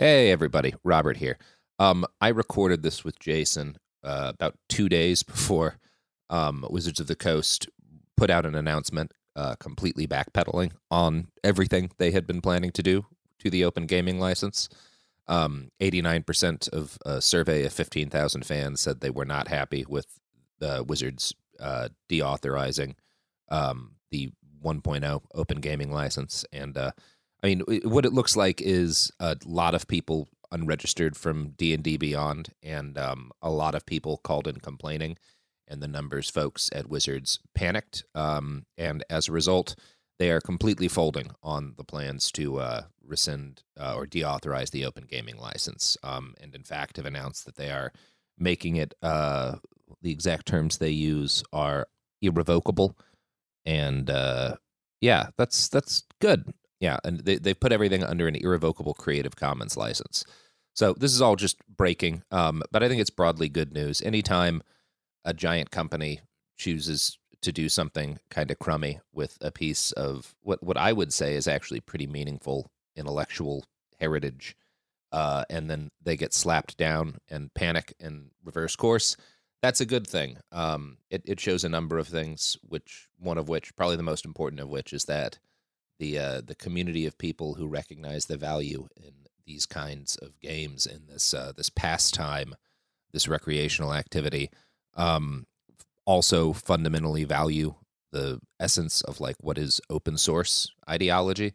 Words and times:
Hey, 0.00 0.30
everybody. 0.30 0.74
Robert 0.84 1.16
here. 1.16 1.38
Um, 1.80 2.06
I 2.20 2.28
recorded 2.28 2.84
this 2.84 3.02
with 3.02 3.18
Jason 3.18 3.78
uh, 4.04 4.30
about 4.32 4.54
two 4.68 4.88
days 4.88 5.22
before 5.24 5.80
um, 6.30 6.64
Wizards 6.70 7.00
of 7.00 7.08
the 7.08 7.16
Coast 7.16 7.68
put 8.16 8.30
out 8.30 8.46
an 8.46 8.54
announcement 8.54 9.12
uh, 9.34 9.56
completely 9.56 10.06
backpedaling 10.06 10.70
on 10.88 11.26
everything 11.42 11.90
they 11.98 12.12
had 12.12 12.28
been 12.28 12.40
planning 12.40 12.70
to 12.72 12.82
do 12.82 13.06
to 13.40 13.50
the 13.50 13.64
open 13.64 13.86
gaming 13.86 14.20
license. 14.20 14.68
Um, 15.26 15.72
89% 15.80 16.68
of 16.68 16.96
a 17.04 17.20
survey 17.20 17.64
of 17.64 17.72
15,000 17.72 18.46
fans 18.46 18.80
said 18.80 19.00
they 19.00 19.10
were 19.10 19.24
not 19.24 19.48
happy 19.48 19.84
with 19.88 20.06
the 20.60 20.84
Wizards 20.86 21.34
uh, 21.58 21.88
deauthorizing 22.08 22.94
um, 23.48 23.96
the 24.12 24.30
1.0 24.64 25.22
open 25.34 25.60
gaming 25.60 25.90
license. 25.90 26.44
And 26.52 26.78
uh, 26.78 26.92
I 27.42 27.46
mean, 27.46 27.62
what 27.84 28.04
it 28.04 28.12
looks 28.12 28.36
like 28.36 28.60
is 28.60 29.12
a 29.20 29.36
lot 29.44 29.74
of 29.74 29.86
people 29.86 30.28
unregistered 30.50 31.16
from 31.16 31.50
D 31.50 31.72
and 31.72 31.84
D 31.84 31.96
Beyond, 31.96 32.50
and 32.62 32.98
um, 32.98 33.30
a 33.42 33.50
lot 33.50 33.74
of 33.74 33.86
people 33.86 34.18
called 34.18 34.48
in 34.48 34.56
complaining, 34.56 35.16
and 35.68 35.82
the 35.82 35.88
numbers 35.88 36.30
folks 36.30 36.70
at 36.74 36.88
Wizards 36.88 37.38
panicked, 37.54 38.04
um, 38.14 38.64
and 38.76 39.04
as 39.10 39.28
a 39.28 39.32
result, 39.32 39.76
they 40.18 40.30
are 40.30 40.40
completely 40.40 40.88
folding 40.88 41.30
on 41.42 41.74
the 41.76 41.84
plans 41.84 42.32
to 42.32 42.58
uh, 42.58 42.82
rescind 43.06 43.62
uh, 43.78 43.94
or 43.94 44.06
deauthorize 44.06 44.70
the 44.70 44.84
open 44.84 45.04
gaming 45.08 45.36
license, 45.36 45.96
um, 46.02 46.34
and 46.40 46.54
in 46.54 46.64
fact 46.64 46.96
have 46.96 47.06
announced 47.06 47.46
that 47.46 47.56
they 47.56 47.70
are 47.70 47.92
making 48.38 48.76
it. 48.76 48.94
Uh, 49.02 49.56
the 50.02 50.10
exact 50.10 50.46
terms 50.46 50.78
they 50.78 50.90
use 50.90 51.42
are 51.52 51.86
irrevocable, 52.20 52.96
and 53.64 54.10
uh, 54.10 54.56
yeah, 55.00 55.28
that's 55.36 55.68
that's 55.68 56.02
good. 56.20 56.52
Yeah, 56.80 56.98
and 57.04 57.20
they 57.20 57.36
they've 57.36 57.58
put 57.58 57.72
everything 57.72 58.04
under 58.04 58.28
an 58.28 58.36
irrevocable 58.36 58.94
Creative 58.94 59.34
Commons 59.34 59.76
license. 59.76 60.24
So 60.74 60.92
this 60.92 61.12
is 61.12 61.20
all 61.20 61.34
just 61.34 61.58
breaking, 61.66 62.22
um, 62.30 62.62
but 62.70 62.82
I 62.82 62.88
think 62.88 63.00
it's 63.00 63.10
broadly 63.10 63.48
good 63.48 63.72
news. 63.72 64.00
Anytime 64.00 64.62
a 65.24 65.34
giant 65.34 65.70
company 65.72 66.20
chooses 66.56 67.18
to 67.42 67.52
do 67.52 67.68
something 67.68 68.18
kind 68.30 68.50
of 68.50 68.58
crummy 68.58 69.00
with 69.12 69.38
a 69.40 69.50
piece 69.50 69.92
of 69.92 70.34
what 70.42 70.62
what 70.62 70.76
I 70.76 70.92
would 70.92 71.12
say 71.12 71.34
is 71.34 71.48
actually 71.48 71.80
pretty 71.80 72.06
meaningful 72.06 72.70
intellectual 72.96 73.64
heritage, 73.98 74.56
uh, 75.12 75.44
and 75.50 75.68
then 75.68 75.90
they 76.02 76.16
get 76.16 76.32
slapped 76.32 76.76
down 76.76 77.18
and 77.28 77.52
panic 77.54 77.94
and 78.00 78.30
reverse 78.44 78.76
course. 78.76 79.16
That's 79.62 79.80
a 79.80 79.86
good 79.86 80.06
thing. 80.06 80.38
Um, 80.52 80.98
it 81.10 81.22
it 81.24 81.40
shows 81.40 81.64
a 81.64 81.68
number 81.68 81.98
of 81.98 82.06
things, 82.06 82.56
which 82.62 83.08
one 83.18 83.38
of 83.38 83.48
which, 83.48 83.74
probably 83.74 83.96
the 83.96 84.02
most 84.04 84.24
important 84.24 84.60
of 84.60 84.68
which, 84.68 84.92
is 84.92 85.04
that 85.06 85.38
the 85.98 86.18
uh, 86.18 86.40
the 86.44 86.54
community 86.54 87.06
of 87.06 87.18
people 87.18 87.54
who 87.54 87.66
recognize 87.66 88.26
the 88.26 88.36
value 88.36 88.88
in 88.96 89.12
these 89.46 89.66
kinds 89.66 90.16
of 90.16 90.38
games 90.40 90.86
in 90.86 91.06
this 91.08 91.34
uh, 91.34 91.52
this 91.56 91.70
pastime, 91.70 92.54
this 93.12 93.28
recreational 93.28 93.94
activity, 93.94 94.50
um, 94.94 95.46
also 96.04 96.52
fundamentally 96.52 97.24
value 97.24 97.74
the 98.12 98.40
essence 98.58 99.00
of 99.02 99.20
like 99.20 99.36
what 99.40 99.58
is 99.58 99.80
open 99.90 100.16
source 100.16 100.70
ideology, 100.88 101.54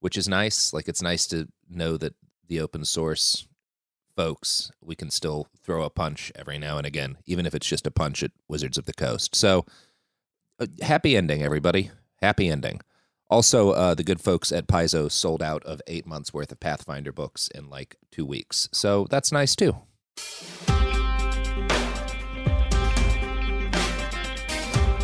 which 0.00 0.16
is 0.16 0.28
nice. 0.28 0.72
Like 0.72 0.88
it's 0.88 1.02
nice 1.02 1.26
to 1.28 1.48
know 1.68 1.96
that 1.96 2.14
the 2.48 2.60
open 2.60 2.84
source 2.84 3.46
folks 4.16 4.70
we 4.80 4.94
can 4.94 5.10
still 5.10 5.48
throw 5.62 5.82
a 5.82 5.90
punch 5.90 6.30
every 6.36 6.58
now 6.58 6.78
and 6.78 6.86
again, 6.86 7.18
even 7.26 7.46
if 7.46 7.54
it's 7.54 7.66
just 7.66 7.86
a 7.86 7.90
punch 7.90 8.22
at 8.22 8.30
Wizards 8.48 8.78
of 8.78 8.86
the 8.86 8.92
Coast. 8.92 9.34
So, 9.34 9.64
uh, 10.60 10.66
happy 10.82 11.16
ending, 11.16 11.42
everybody. 11.42 11.90
Happy 12.20 12.48
ending. 12.48 12.80
Also, 13.30 13.70
uh, 13.70 13.94
the 13.94 14.04
good 14.04 14.20
folks 14.20 14.52
at 14.52 14.66
Paizo 14.66 15.10
sold 15.10 15.42
out 15.42 15.64
of 15.64 15.80
eight 15.86 16.06
months 16.06 16.32
worth 16.32 16.52
of 16.52 16.60
Pathfinder 16.60 17.12
books 17.12 17.48
in 17.54 17.68
like 17.68 17.96
two 18.10 18.26
weeks. 18.26 18.68
So 18.72 19.06
that's 19.10 19.32
nice 19.32 19.56
too. 19.56 19.76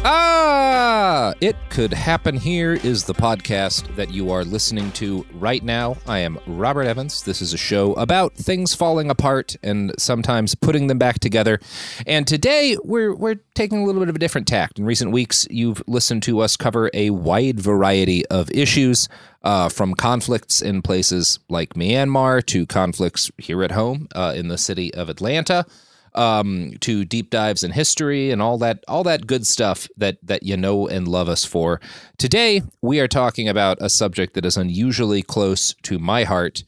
Ah, 0.02 1.34
It 1.42 1.56
Could 1.68 1.92
Happen 1.92 2.34
Here 2.34 2.72
is 2.72 3.04
the 3.04 3.12
podcast 3.12 3.94
that 3.96 4.10
you 4.10 4.30
are 4.30 4.44
listening 4.44 4.92
to 4.92 5.26
right 5.34 5.62
now. 5.62 5.98
I 6.06 6.20
am 6.20 6.38
Robert 6.46 6.84
Evans. 6.84 7.22
This 7.22 7.42
is 7.42 7.52
a 7.52 7.58
show 7.58 7.92
about 7.94 8.34
things 8.34 8.74
falling 8.74 9.10
apart 9.10 9.56
and 9.62 9.92
sometimes 9.98 10.54
putting 10.54 10.86
them 10.86 10.96
back 10.96 11.18
together. 11.18 11.60
And 12.06 12.26
today 12.26 12.78
we're 12.82 13.14
we're 13.14 13.40
taking 13.54 13.82
a 13.82 13.84
little 13.84 14.00
bit 14.00 14.08
of 14.08 14.16
a 14.16 14.18
different 14.18 14.48
tact. 14.48 14.78
In 14.78 14.86
recent 14.86 15.12
weeks, 15.12 15.46
you've 15.50 15.82
listened 15.86 16.22
to 16.22 16.40
us 16.40 16.56
cover 16.56 16.90
a 16.94 17.10
wide 17.10 17.60
variety 17.60 18.24
of 18.28 18.50
issues, 18.52 19.06
uh, 19.42 19.68
from 19.68 19.94
conflicts 19.94 20.62
in 20.62 20.80
places 20.80 21.40
like 21.50 21.74
Myanmar 21.74 22.44
to 22.46 22.64
conflicts 22.64 23.30
here 23.36 23.62
at 23.62 23.72
home 23.72 24.08
uh, 24.14 24.32
in 24.34 24.48
the 24.48 24.58
city 24.58 24.94
of 24.94 25.10
Atlanta 25.10 25.66
um, 26.14 26.72
to 26.80 27.04
deep 27.04 27.30
dives 27.30 27.62
in 27.62 27.72
history 27.72 28.30
and 28.30 28.42
all 28.42 28.58
that 28.58 28.84
all 28.88 29.04
that 29.04 29.26
good 29.26 29.46
stuff 29.46 29.88
that 29.96 30.18
that 30.22 30.42
you 30.42 30.56
know 30.56 30.88
and 30.88 31.08
love 31.08 31.28
us 31.28 31.44
for. 31.44 31.80
Today 32.18 32.62
we 32.82 33.00
are 33.00 33.08
talking 33.08 33.48
about 33.48 33.78
a 33.80 33.88
subject 33.88 34.34
that 34.34 34.44
is 34.44 34.56
unusually 34.56 35.22
close 35.22 35.74
to 35.82 35.98
my 35.98 36.24
heart: 36.24 36.64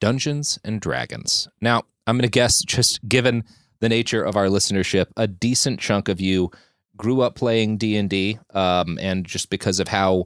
Dungeons 0.00 0.58
and 0.64 0.80
Dragons. 0.80 1.48
Now, 1.60 1.82
I'm 2.06 2.16
going 2.16 2.22
to 2.22 2.28
guess, 2.28 2.62
just 2.62 3.06
given 3.08 3.44
the 3.80 3.88
nature 3.88 4.22
of 4.22 4.36
our 4.36 4.46
listenership, 4.46 5.06
a 5.16 5.26
decent 5.26 5.80
chunk 5.80 6.08
of 6.08 6.20
you 6.20 6.50
grew 6.96 7.20
up 7.20 7.34
playing 7.34 7.76
D 7.76 7.96
and 7.96 8.08
D, 8.08 8.38
um, 8.54 8.98
and 9.00 9.26
just 9.26 9.50
because 9.50 9.80
of 9.80 9.88
how 9.88 10.24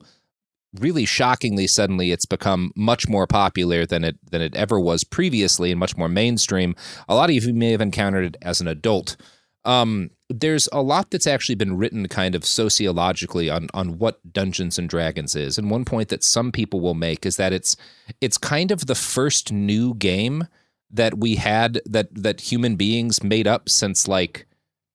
really 0.78 1.04
shockingly 1.04 1.66
suddenly 1.66 2.12
it's 2.12 2.26
become 2.26 2.72
much 2.76 3.08
more 3.08 3.26
popular 3.26 3.84
than 3.86 4.04
it 4.04 4.16
than 4.30 4.40
it 4.40 4.54
ever 4.54 4.78
was 4.78 5.04
previously 5.04 5.70
and 5.72 5.80
much 5.80 5.96
more 5.96 6.08
mainstream. 6.08 6.74
A 7.08 7.14
lot 7.14 7.30
of 7.30 7.34
you 7.34 7.52
may 7.52 7.72
have 7.72 7.80
encountered 7.80 8.24
it 8.24 8.36
as 8.42 8.60
an 8.60 8.68
adult. 8.68 9.16
Um, 9.64 10.10
there's 10.28 10.68
a 10.72 10.80
lot 10.80 11.10
that's 11.10 11.26
actually 11.26 11.56
been 11.56 11.76
written 11.76 12.08
kind 12.08 12.34
of 12.34 12.44
sociologically 12.44 13.50
on 13.50 13.68
on 13.74 13.98
what 13.98 14.32
Dungeons 14.32 14.78
and 14.78 14.88
Dragons 14.88 15.34
is. 15.34 15.58
And 15.58 15.70
one 15.70 15.84
point 15.84 16.08
that 16.08 16.24
some 16.24 16.52
people 16.52 16.80
will 16.80 16.94
make 16.94 17.26
is 17.26 17.36
that 17.36 17.52
it's 17.52 17.76
it's 18.20 18.38
kind 18.38 18.70
of 18.70 18.86
the 18.86 18.94
first 18.94 19.52
new 19.52 19.94
game 19.94 20.46
that 20.90 21.18
we 21.18 21.36
had 21.36 21.80
that 21.84 22.08
that 22.14 22.40
human 22.40 22.76
beings 22.76 23.22
made 23.22 23.46
up 23.46 23.68
since 23.68 24.06
like 24.06 24.46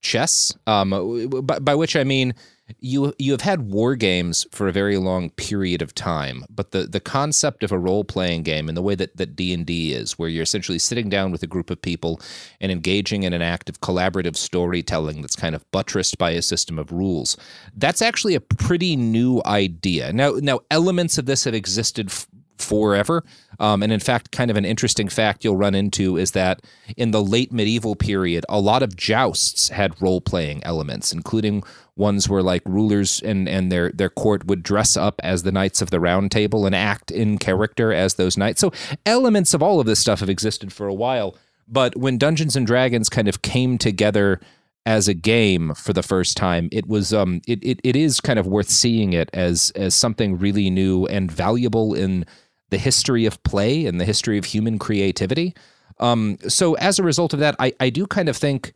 chess. 0.01 0.55
Um, 0.67 1.41
by, 1.43 1.59
by 1.59 1.75
which 1.75 1.95
I 1.95 2.03
mean 2.03 2.33
you 2.79 3.13
you 3.19 3.31
have 3.31 3.41
had 3.41 3.71
war 3.71 3.95
games 3.95 4.47
for 4.51 4.67
a 4.67 4.71
very 4.71 4.97
long 4.97 5.29
period 5.31 5.81
of 5.81 5.93
time, 5.93 6.45
but 6.49 6.71
the 6.71 6.83
the 6.83 6.99
concept 6.99 7.63
of 7.63 7.71
a 7.71 7.77
role 7.77 8.03
playing 8.03 8.43
game 8.43 8.67
and 8.67 8.75
the 8.75 8.81
way 8.81 8.95
that 8.95 9.15
that 9.17 9.35
D 9.35 9.53
and 9.53 9.65
D 9.65 9.93
is, 9.93 10.17
where 10.17 10.29
you're 10.29 10.43
essentially 10.43 10.79
sitting 10.79 11.07
down 11.07 11.31
with 11.31 11.43
a 11.43 11.47
group 11.47 11.69
of 11.69 11.81
people 11.81 12.19
and 12.59 12.71
engaging 12.71 13.23
in 13.23 13.33
an 13.33 13.41
act 13.41 13.69
of 13.69 13.81
collaborative 13.81 14.35
storytelling 14.35 15.21
that's 15.21 15.35
kind 15.35 15.53
of 15.53 15.69
buttressed 15.71 16.17
by 16.17 16.31
a 16.31 16.41
system 16.41 16.79
of 16.79 16.91
rules, 16.91 17.37
that's 17.75 18.01
actually 18.01 18.33
a 18.33 18.41
pretty 18.41 18.95
new 18.95 19.41
idea. 19.45 20.11
Now 20.11 20.33
now 20.41 20.61
elements 20.71 21.19
of 21.19 21.27
this 21.27 21.43
have 21.43 21.53
existed 21.53 22.07
f- 22.09 22.27
forever. 22.57 23.23
Um, 23.59 23.83
and 23.83 23.91
in 23.91 23.99
fact, 23.99 24.31
kind 24.31 24.51
of 24.51 24.57
an 24.57 24.65
interesting 24.65 25.07
fact 25.07 25.43
you'll 25.43 25.57
run 25.57 25.75
into 25.75 26.17
is 26.17 26.31
that 26.31 26.61
in 26.97 27.11
the 27.11 27.23
late 27.23 27.51
medieval 27.51 27.95
period, 27.95 28.45
a 28.49 28.59
lot 28.59 28.83
of 28.83 28.95
jousts 28.95 29.69
had 29.69 30.01
role 30.01 30.21
playing 30.21 30.63
elements, 30.63 31.13
including 31.13 31.63
ones 31.95 32.27
where 32.27 32.43
like 32.43 32.61
rulers 32.65 33.21
and, 33.21 33.47
and 33.47 33.71
their, 33.71 33.91
their 33.91 34.09
court 34.09 34.45
would 34.45 34.63
dress 34.63 34.97
up 34.97 35.19
as 35.23 35.43
the 35.43 35.51
knights 35.51 35.81
of 35.81 35.89
the 35.89 35.99
round 35.99 36.31
table 36.31 36.65
and 36.65 36.75
act 36.75 37.11
in 37.11 37.37
character 37.37 37.93
as 37.93 38.15
those 38.15 38.37
knights. 38.37 38.59
So 38.59 38.71
elements 39.05 39.53
of 39.53 39.63
all 39.63 39.79
of 39.79 39.85
this 39.85 39.99
stuff 39.99 40.19
have 40.19 40.29
existed 40.29 40.73
for 40.73 40.87
a 40.87 40.93
while. 40.93 41.37
But 41.67 41.95
when 41.95 42.17
Dungeons 42.17 42.55
and 42.55 42.67
Dragons 42.67 43.09
kind 43.09 43.27
of 43.27 43.41
came 43.41 43.77
together 43.77 44.39
as 44.85 45.07
a 45.07 45.15
game 45.15 45.73
for 45.73 45.93
the 45.93 46.03
first 46.03 46.37
time, 46.37 46.69
it 46.71 46.87
was 46.87 47.11
um 47.11 47.41
it, 47.47 47.63
it, 47.63 47.79
it 47.83 47.95
is 47.95 48.21
kind 48.21 48.37
of 48.37 48.45
worth 48.45 48.69
seeing 48.69 49.13
it 49.13 49.29
as 49.33 49.71
as 49.75 49.95
something 49.95 50.37
really 50.37 50.69
new 50.69 51.07
and 51.07 51.31
valuable 51.31 51.95
in 51.95 52.25
the 52.69 52.77
history 52.77 53.25
of 53.25 53.41
play 53.43 53.85
and 53.85 53.99
the 53.99 54.05
history 54.05 54.37
of 54.37 54.45
human 54.45 54.79
creativity. 54.79 55.53
Um, 55.99 56.37
so 56.47 56.73
as 56.75 56.99
a 56.99 57.03
result 57.03 57.33
of 57.33 57.39
that, 57.39 57.55
I, 57.59 57.73
I 57.79 57.89
do 57.89 58.05
kind 58.05 58.29
of 58.29 58.35
think 58.37 58.73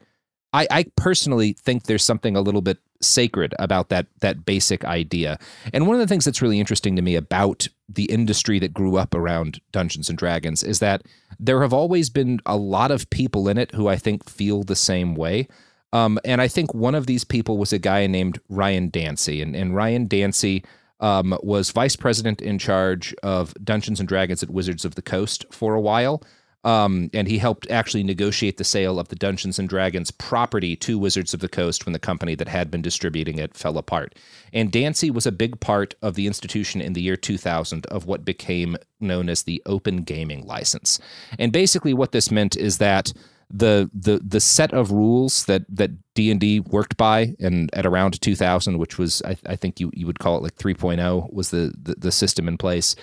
I, 0.53 0.67
I 0.71 0.85
personally 0.95 1.53
think 1.53 1.83
there's 1.83 2.03
something 2.03 2.35
a 2.35 2.41
little 2.41 2.61
bit 2.61 2.79
sacred 3.01 3.53
about 3.59 3.89
that 3.89 4.07
that 4.19 4.45
basic 4.45 4.83
idea. 4.83 5.37
And 5.73 5.87
one 5.87 5.95
of 5.95 6.01
the 6.01 6.07
things 6.07 6.25
that's 6.25 6.41
really 6.41 6.59
interesting 6.59 6.95
to 6.95 7.01
me 7.01 7.15
about 7.15 7.67
the 7.87 8.05
industry 8.05 8.59
that 8.59 8.73
grew 8.73 8.97
up 8.97 9.15
around 9.15 9.61
Dungeons 9.71 10.09
and 10.09 10.17
Dragons 10.17 10.63
is 10.63 10.79
that 10.79 11.03
there 11.39 11.61
have 11.61 11.73
always 11.73 12.09
been 12.09 12.39
a 12.45 12.57
lot 12.57 12.91
of 12.91 13.09
people 13.09 13.47
in 13.47 13.57
it 13.57 13.71
who 13.71 13.87
I 13.87 13.95
think 13.95 14.29
feel 14.29 14.63
the 14.63 14.75
same 14.75 15.15
way. 15.15 15.47
Um, 15.91 16.19
and 16.23 16.41
I 16.41 16.47
think 16.47 16.73
one 16.73 16.93
of 16.93 17.07
these 17.07 17.23
people 17.23 17.57
was 17.57 17.73
a 17.73 17.79
guy 17.79 18.05
named 18.05 18.39
Ryan 18.49 18.89
Dancey, 18.89 19.41
And, 19.41 19.55
and 19.55 19.75
Ryan 19.75 20.07
Dancey 20.07 20.63
um, 20.99 21.37
was 21.41 21.71
vice 21.71 21.95
president 21.95 22.41
in 22.41 22.59
charge 22.59 23.15
of 23.23 23.53
Dungeons 23.63 23.99
and 23.99 24.07
Dragons 24.07 24.43
at 24.43 24.49
Wizards 24.49 24.85
of 24.85 24.95
the 24.95 25.01
Coast 25.01 25.45
for 25.51 25.75
a 25.75 25.81
while. 25.81 26.23
Um, 26.65 27.09
and 27.13 27.27
he 27.27 27.37
helped 27.37 27.71
actually 27.71 28.03
negotiate 28.03 28.57
the 28.57 28.65
sale 28.65 28.99
of 28.99 29.07
the 29.07 29.15
Dungeons 29.15 29.59
and 29.59 29.69
Dragons 29.69 30.11
property 30.11 30.75
to 30.77 30.99
Wizards 30.99 31.33
of 31.33 31.39
the 31.39 31.47
Coast 31.47 31.85
when 31.85 31.93
the 31.93 31.99
company 31.99 32.35
that 32.35 32.49
had 32.49 32.69
been 32.69 32.81
distributing 32.81 33.39
it 33.39 33.55
fell 33.55 33.77
apart. 33.77 34.15
And 34.51 34.71
Dancey 34.71 35.09
was 35.09 35.25
a 35.25 35.31
big 35.31 35.61
part 35.61 35.95
of 36.01 36.15
the 36.15 36.27
institution 36.27 36.81
in 36.81 36.93
the 36.93 37.01
year 37.01 37.15
2000 37.15 37.85
of 37.85 38.05
what 38.05 38.25
became 38.25 38.75
known 38.99 39.29
as 39.29 39.43
the 39.43 39.61
Open 39.65 40.03
Gaming 40.03 40.45
License. 40.45 40.99
And 41.37 41.53
basically, 41.53 41.93
what 41.93 42.11
this 42.11 42.29
meant 42.29 42.57
is 42.57 42.77
that 42.79 43.13
the 43.51 43.89
the 43.93 44.19
the 44.23 44.39
set 44.39 44.73
of 44.73 44.91
rules 44.91 45.45
that 45.45 45.63
that 45.69 45.91
D 46.13 46.29
and 46.29 46.39
D 46.39 46.59
worked 46.59 46.97
by 46.97 47.35
and 47.39 47.73
at 47.73 47.85
around 47.85 48.21
2000, 48.21 48.77
which 48.77 48.97
was 48.97 49.21
I, 49.23 49.37
I 49.45 49.55
think 49.55 49.79
you 49.79 49.89
you 49.93 50.05
would 50.05 50.19
call 50.19 50.37
it 50.37 50.43
like 50.43 50.55
3.0 50.55 51.33
was 51.33 51.49
the, 51.49 51.73
the 51.81 51.95
the 51.95 52.11
system 52.11 52.47
in 52.47 52.57
place, 52.57 52.95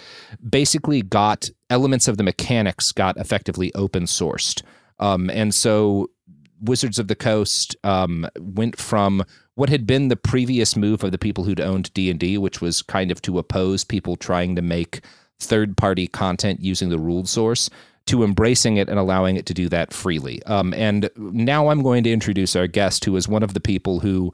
basically 0.48 1.02
got 1.02 1.50
elements 1.68 2.06
of 2.06 2.16
the 2.16 2.22
mechanics 2.22 2.92
got 2.92 3.16
effectively 3.16 3.74
open 3.74 4.04
sourced, 4.04 4.62
um, 5.00 5.30
and 5.30 5.52
so 5.52 6.10
Wizards 6.60 6.98
of 6.98 7.08
the 7.08 7.16
Coast 7.16 7.76
um, 7.82 8.28
went 8.38 8.78
from 8.78 9.24
what 9.56 9.68
had 9.68 9.86
been 9.86 10.08
the 10.08 10.16
previous 10.16 10.76
move 10.76 11.02
of 11.02 11.10
the 11.10 11.18
people 11.18 11.44
who'd 11.44 11.60
owned 11.60 11.92
D 11.92 12.08
and 12.08 12.20
D, 12.20 12.38
which 12.38 12.60
was 12.60 12.82
kind 12.82 13.10
of 13.10 13.20
to 13.22 13.38
oppose 13.38 13.82
people 13.82 14.14
trying 14.14 14.54
to 14.54 14.62
make 14.62 15.00
third 15.40 15.76
party 15.76 16.06
content 16.06 16.60
using 16.60 16.88
the 16.88 16.98
ruled 16.98 17.28
source 17.28 17.68
to 18.06 18.22
embracing 18.22 18.76
it 18.76 18.88
and 18.88 18.98
allowing 18.98 19.36
it 19.36 19.46
to 19.46 19.54
do 19.54 19.68
that 19.68 19.92
freely. 19.92 20.42
Um, 20.44 20.72
and 20.74 21.10
now 21.16 21.68
I'm 21.68 21.82
going 21.82 22.04
to 22.04 22.12
introduce 22.12 22.54
our 22.54 22.66
guest, 22.66 23.04
who 23.04 23.16
is 23.16 23.28
one 23.28 23.42
of 23.42 23.54
the 23.54 23.60
people 23.60 24.00
who 24.00 24.32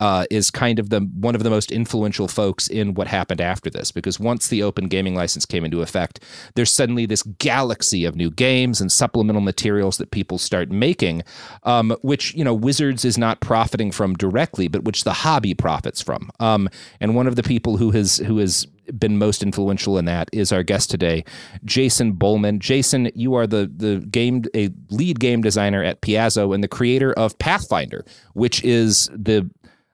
uh, 0.00 0.24
is 0.30 0.50
kind 0.50 0.78
of 0.78 0.90
the 0.90 1.00
one 1.00 1.34
of 1.34 1.42
the 1.42 1.50
most 1.50 1.70
influential 1.70 2.26
folks 2.26 2.66
in 2.68 2.94
what 2.94 3.06
happened 3.06 3.40
after 3.40 3.70
this. 3.70 3.92
Because 3.92 4.18
once 4.18 4.48
the 4.48 4.62
open 4.62 4.88
gaming 4.88 5.14
license 5.14 5.46
came 5.46 5.64
into 5.64 5.82
effect, 5.82 6.20
there's 6.54 6.72
suddenly 6.72 7.06
this 7.06 7.22
galaxy 7.22 8.04
of 8.04 8.16
new 8.16 8.30
games 8.30 8.80
and 8.80 8.90
supplemental 8.90 9.42
materials 9.42 9.98
that 9.98 10.10
people 10.10 10.38
start 10.38 10.70
making, 10.70 11.22
um, 11.64 11.96
which 12.02 12.34
you 12.34 12.44
know 12.44 12.54
Wizards 12.54 13.04
is 13.04 13.18
not 13.18 13.40
profiting 13.40 13.90
from 13.90 14.14
directly, 14.14 14.68
but 14.68 14.84
which 14.84 15.04
the 15.04 15.12
hobby 15.12 15.54
profits 15.54 16.02
from. 16.02 16.30
Um, 16.40 16.68
and 17.00 17.14
one 17.14 17.26
of 17.26 17.36
the 17.36 17.42
people 17.42 17.76
who 17.76 17.90
has 17.90 18.18
who 18.18 18.38
has 18.38 18.66
been 18.98 19.18
most 19.18 19.42
influential 19.42 19.98
in 19.98 20.04
that 20.06 20.28
is 20.32 20.52
our 20.52 20.62
guest 20.62 20.90
today, 20.90 21.24
Jason 21.64 22.14
Bulmahn. 22.14 22.58
Jason, 22.58 23.10
you 23.14 23.34
are 23.34 23.46
the 23.46 23.70
the 23.74 24.04
game 24.10 24.44
a 24.54 24.70
lead 24.90 25.20
game 25.20 25.42
designer 25.42 25.82
at 25.82 26.00
Paizo 26.00 26.54
and 26.54 26.62
the 26.62 26.68
creator 26.68 27.12
of 27.12 27.38
Pathfinder, 27.38 28.04
which 28.34 28.64
is 28.64 29.10
the 29.14 29.48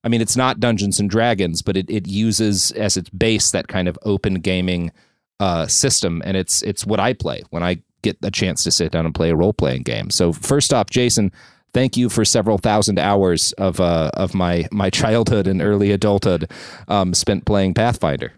I 0.06 0.08
mean, 0.08 0.20
it's 0.20 0.36
not 0.36 0.60
Dungeons 0.60 1.00
and 1.00 1.10
Dragons, 1.10 1.62
but 1.62 1.76
it, 1.76 1.90
it 1.90 2.06
uses 2.06 2.70
as 2.70 2.96
its 2.96 3.10
base 3.10 3.50
that 3.50 3.66
kind 3.66 3.88
of 3.88 3.98
open 4.04 4.34
gaming 4.34 4.92
uh, 5.40 5.66
system, 5.66 6.22
and 6.24 6.36
it's 6.36 6.62
it's 6.62 6.86
what 6.86 7.00
I 7.00 7.12
play 7.12 7.42
when 7.50 7.64
I 7.64 7.82
get 8.02 8.16
a 8.22 8.30
chance 8.30 8.62
to 8.62 8.70
sit 8.70 8.92
down 8.92 9.04
and 9.04 9.12
play 9.12 9.30
a 9.30 9.34
role 9.34 9.52
playing 9.52 9.82
game. 9.82 10.10
So 10.10 10.32
first 10.32 10.72
off, 10.72 10.90
Jason, 10.90 11.32
thank 11.74 11.96
you 11.96 12.08
for 12.08 12.24
several 12.24 12.56
thousand 12.56 13.00
hours 13.00 13.50
of 13.54 13.80
uh, 13.80 14.12
of 14.14 14.32
my 14.32 14.68
my 14.70 14.90
childhood 15.02 15.48
and 15.48 15.60
early 15.60 15.90
adulthood 15.90 16.52
um, 16.86 17.12
spent 17.12 17.44
playing 17.44 17.74
Pathfinder. 17.74 18.32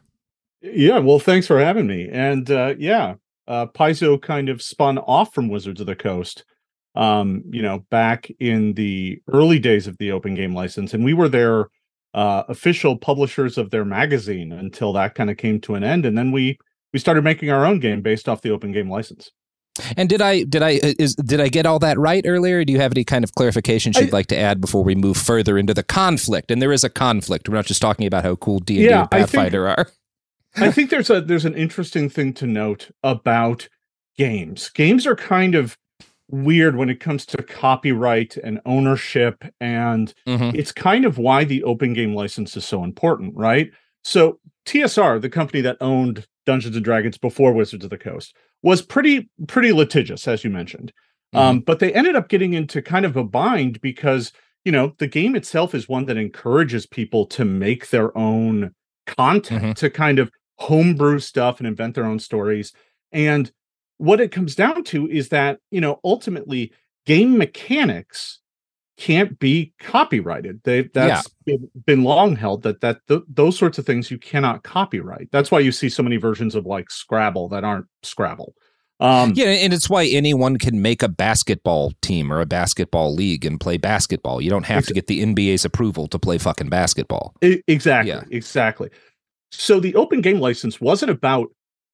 Yeah, 0.62 1.00
well, 1.00 1.19
thanks 1.19 1.47
for 1.47 1.61
having 1.61 1.87
me. 1.87 2.09
And 2.11 2.50
uh, 2.50 2.76
yeah, 2.79 3.17
uh, 3.47 3.67
Paizo 3.67 4.20
kind 4.20 4.49
of 4.49 4.62
spun 4.62 4.97
off 4.97 5.35
from 5.35 5.50
Wizards 5.50 5.82
of 5.82 5.87
the 5.87 5.94
Coast 5.94 6.44
um, 6.98 7.44
you 7.48 7.62
know, 7.62 7.84
back 7.90 8.28
in 8.40 8.74
the 8.74 9.22
early 9.32 9.60
days 9.60 9.86
of 9.86 9.96
the 9.98 10.10
open 10.10 10.34
game 10.34 10.52
license, 10.52 10.93
and 10.93 11.05
we 11.05 11.14
were 11.14 11.28
their 11.28 11.69
uh, 12.12 12.43
official 12.48 12.96
publishers 12.96 13.56
of 13.56 13.70
their 13.70 13.84
magazine 13.84 14.50
until 14.50 14.93
that 14.93 15.14
kind 15.14 15.31
of 15.31 15.36
came 15.36 15.60
to 15.60 15.76
an 15.76 15.84
end, 15.84 16.05
and 16.05 16.19
then 16.19 16.32
we 16.32 16.58
we 16.93 16.98
started 16.98 17.22
making 17.22 17.50
our 17.50 17.64
own 17.64 17.78
game 17.78 18.02
based 18.02 18.28
off 18.28 18.43
the 18.43 18.50
open 18.50 18.72
game 18.72 18.90
license. 18.90 19.31
And 19.96 20.08
did 20.08 20.20
I 20.20 20.43
did 20.43 20.60
I 20.60 20.81
uh, 20.82 20.94
is 20.98 21.14
did 21.14 21.40
I 21.40 21.48
get 21.48 21.67
all 21.67 21.78
that 21.78 21.96
right 22.00 22.24
earlier? 22.26 22.64
do 22.64 22.72
you 22.72 22.81
have 22.81 22.93
any 22.93 23.05
kind 23.05 23.22
of 23.22 23.31
clarifications 23.32 24.00
you'd 24.00 24.12
I, 24.12 24.17
like 24.17 24.26
to 24.28 24.36
add 24.36 24.60
before 24.60 24.82
we 24.82 24.96
move 24.96 25.17
further 25.17 25.56
into 25.56 25.74
the 25.74 25.84
conflict? 25.84 26.50
And 26.50 26.60
there 26.60 26.72
is 26.72 26.82
a 26.82 26.90
conflict. 26.90 27.48
We're 27.48 27.55
not 27.55 27.67
just 27.67 27.81
talking 27.81 28.08
about 28.08 28.24
how 28.24 28.34
cool 28.34 28.58
D 28.58 28.78
and 28.78 28.88
D 28.88 28.93
and 28.93 29.10
Pathfinder 29.10 29.69
are. 29.69 29.86
I 30.56 30.72
think 30.72 30.90
there's 30.90 31.10
a 31.10 31.20
there's 31.20 31.44
an 31.44 31.55
interesting 31.55 32.10
thing 32.10 32.32
to 32.34 32.46
note 32.48 32.90
about 33.05 33.69
games. 34.17 34.69
Games 34.70 35.06
are 35.06 35.14
kind 35.14 35.55
of 35.55 35.78
weird 36.31 36.77
when 36.77 36.91
it 36.91 37.01
comes 37.01 37.25
to 37.25 37.43
copyright 37.43 38.37
and 38.39 38.61
ownership 38.67 39.44
and 39.61 40.13
mm-hmm. 40.27 40.55
it's 40.55 40.73
kind 40.73 41.05
of 41.05 41.17
why 41.19 41.43
the 41.44 41.63
open 41.65 41.94
game 41.94 42.15
license 42.15 42.56
is 42.56 42.67
so 42.67 42.85
important 42.85 43.35
right 43.35 43.70
so 44.05 44.39
tsr 44.67 45.20
the 45.20 45.31
company 45.31 45.63
that 45.63 45.79
owned 45.81 46.27
dungeons 46.44 46.77
and 46.77 46.85
dragons 46.85 47.17
before 47.17 47.53
wizards 47.53 47.85
of 47.85 47.91
the 47.91 47.97
coast 47.97 48.35
was 48.63 48.82
pretty 48.82 49.29
pretty 49.47 49.73
litigious 49.73 50.29
as 50.29 50.44
you 50.44 50.51
mentioned 50.51 50.93
mm-hmm. 51.35 51.39
um, 51.39 51.61
but 51.61 51.79
they 51.79 51.93
ended 51.94 52.15
up 52.15 52.29
getting 52.29 52.53
into 52.53 52.82
kind 52.82 53.06
of 53.06 53.17
a 53.17 53.25
bind 53.25 53.81
because 53.81 54.32
you 54.65 54.73
know 54.73 54.93
the 54.99 55.06
game 55.06 55.35
itself 55.35 55.75
is 55.75 55.89
one 55.89 56.05
that 56.05 56.19
encourages 56.19 56.85
people 56.85 57.25
to 57.25 57.44
make 57.44 57.89
their 57.89 58.17
own 58.19 58.75
content 59.06 59.63
mm-hmm. 59.63 59.73
to 59.73 59.89
kind 59.89 60.19
of 60.19 60.31
homebrew 60.58 61.19
stuff 61.19 61.58
and 61.58 61.67
invent 61.67 61.94
their 61.94 62.05
own 62.05 62.19
stories 62.19 62.75
and 63.13 63.51
what 63.98 64.20
it 64.20 64.32
comes 64.32 64.55
down 64.55 64.82
to 64.84 65.08
is 65.08 65.28
that 65.28 65.58
you 65.70 65.81
know 65.81 66.00
ultimately 66.05 66.72
game 67.06 67.36
mechanics 67.36 68.38
can't 68.96 69.38
be 69.38 69.72
copyrighted 69.78 70.60
they 70.64 70.82
that's 70.82 71.28
yeah. 71.46 71.56
been, 71.56 71.70
been, 71.86 72.05
long 72.05 72.34
held 72.34 72.62
that 72.64 72.81
that 72.81 73.00
th- 73.06 73.22
those 73.28 73.56
sorts 73.56 73.78
of 73.78 73.86
things 73.86 74.10
you 74.10 74.19
cannot 74.19 74.64
copyright 74.64 75.28
that's 75.31 75.50
why 75.50 75.60
you 75.60 75.70
see 75.70 75.88
so 75.88 76.02
many 76.02 76.17
versions 76.17 76.55
of 76.55 76.67
like 76.67 76.90
scrabble 76.90 77.48
that 77.48 77.62
aren't 77.62 77.86
scrabble 78.02 78.55
um, 79.00 79.32
yeah, 79.36 79.46
and 79.46 79.72
it's 79.72 79.88
why 79.88 80.06
anyone 80.06 80.56
can 80.56 80.82
make 80.82 81.05
a 81.05 81.08
basketball 81.08 81.93
team 82.02 82.32
or 82.32 82.40
a 82.40 82.46
basketball 82.46 83.14
league 83.14 83.44
and 83.44 83.60
play 83.60 83.76
basketball. 83.76 84.40
You 84.40 84.50
don't 84.50 84.67
have 84.67 84.86
to 84.86 84.93
get 84.93 85.06
the 85.06 85.22
NBA's 85.24 85.64
approval 85.64 86.08
to 86.08 86.19
play 86.19 86.36
fucking 86.36 86.69
basketball. 86.69 87.34
Exactly, 87.40 88.10
yeah. 88.10 88.22
exactly. 88.31 88.90
So 89.52 89.78
the 89.78 89.94
open 89.94 90.20
game 90.20 90.40
license 90.40 90.81
wasn't 90.81 91.12
about 91.12 91.48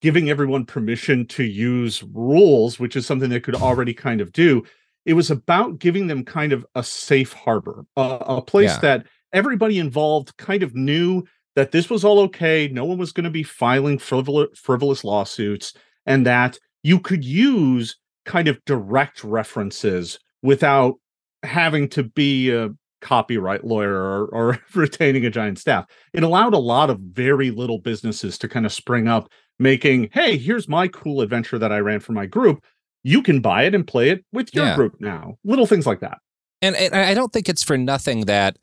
giving 0.05 0.29
everyone 0.29 0.67
permission 0.67 1.25
to 1.25 1.45
use 1.45 2.03
rules, 2.13 2.79
which 2.79 2.95
is 2.95 3.07
something 3.07 3.31
they 3.31 3.41
could 3.41 3.55
already 3.55 3.95
kind 3.95 4.21
of 4.21 4.31
do. 4.33 4.63
It 5.07 5.15
was 5.15 5.31
about 5.31 5.79
giving 5.79 6.09
them 6.09 6.27
kind 6.27 6.53
of 6.53 6.67
a 6.75 6.83
safe 6.83 7.33
harbor, 7.33 7.87
uh, 7.97 8.19
a 8.21 8.43
place 8.43 8.73
yeah. 8.73 8.81
that 8.81 9.07
everybody 9.33 9.79
involved 9.79 10.37
kind 10.37 10.63
of 10.63 10.75
knew 10.75 11.25
that 11.57 11.73
this 11.73 11.89
was 11.89 12.05
all 12.05 12.21
okay. 12.21 12.69
No 12.69 12.85
one 12.85 12.99
was 12.99 13.13
going 13.13 13.25
to 13.25 13.31
be 13.31 13.43
filing 13.43 13.99
frivolous, 13.99 14.59
frivolous 14.59 15.05
lawsuits, 15.05 15.73
and 16.05 16.27
that 16.27 16.59
you 16.83 17.01
could 17.01 17.25
use 17.25 17.97
kind 18.27 18.47
of 18.47 18.63
direct 18.67 19.25
references 19.25 20.19
without 20.43 20.97
having 21.43 21.89
to 21.89 22.03
be 22.03 22.51
a 22.51 22.69
copyright 23.01 23.65
lawyer 23.65 23.95
or, 23.95 24.27
or 24.27 24.59
retaining 24.75 25.25
a 25.25 25.31
giant 25.31 25.59
staff. 25.59 25.87
It 26.13 26.25
allowed 26.25 26.53
a 26.53 26.59
lot 26.59 26.91
of 26.91 26.99
very 26.99 27.51
little 27.51 27.79
businesses 27.79 28.37
to 28.39 28.49
kind 28.49 28.67
of 28.67 28.73
spring 28.73 29.09
up, 29.09 29.31
making, 29.59 30.11
hey, 30.13 30.37
mm-hmm. 30.37 30.45
here's 30.45 30.69
my 30.69 30.89
cool 30.89 31.21
adventure 31.21 31.59
that 31.59 31.73
I 31.73 31.79
ran 31.79 32.01
for 32.01 32.13
my 32.13 32.27
group. 32.27 32.65
You 33.03 33.23
can 33.23 33.41
buy 33.41 33.65
it 33.65 33.75
and 33.75 33.87
play 33.87 34.11
it 34.11 34.25
with 34.33 34.55
your 34.55 34.65
yeah. 34.65 34.77
group 34.77 34.97
now. 35.01 35.37
Little 35.45 35.67
things 35.67 35.87
like 35.87 36.01
that. 36.01 36.19
And, 36.63 36.75
and 36.77 36.95
I 36.95 37.13
don't 37.13 37.33
think 37.33 37.49
it's 37.49 37.63
for 37.63 37.77
nothing 37.77 38.23
that 38.23 38.57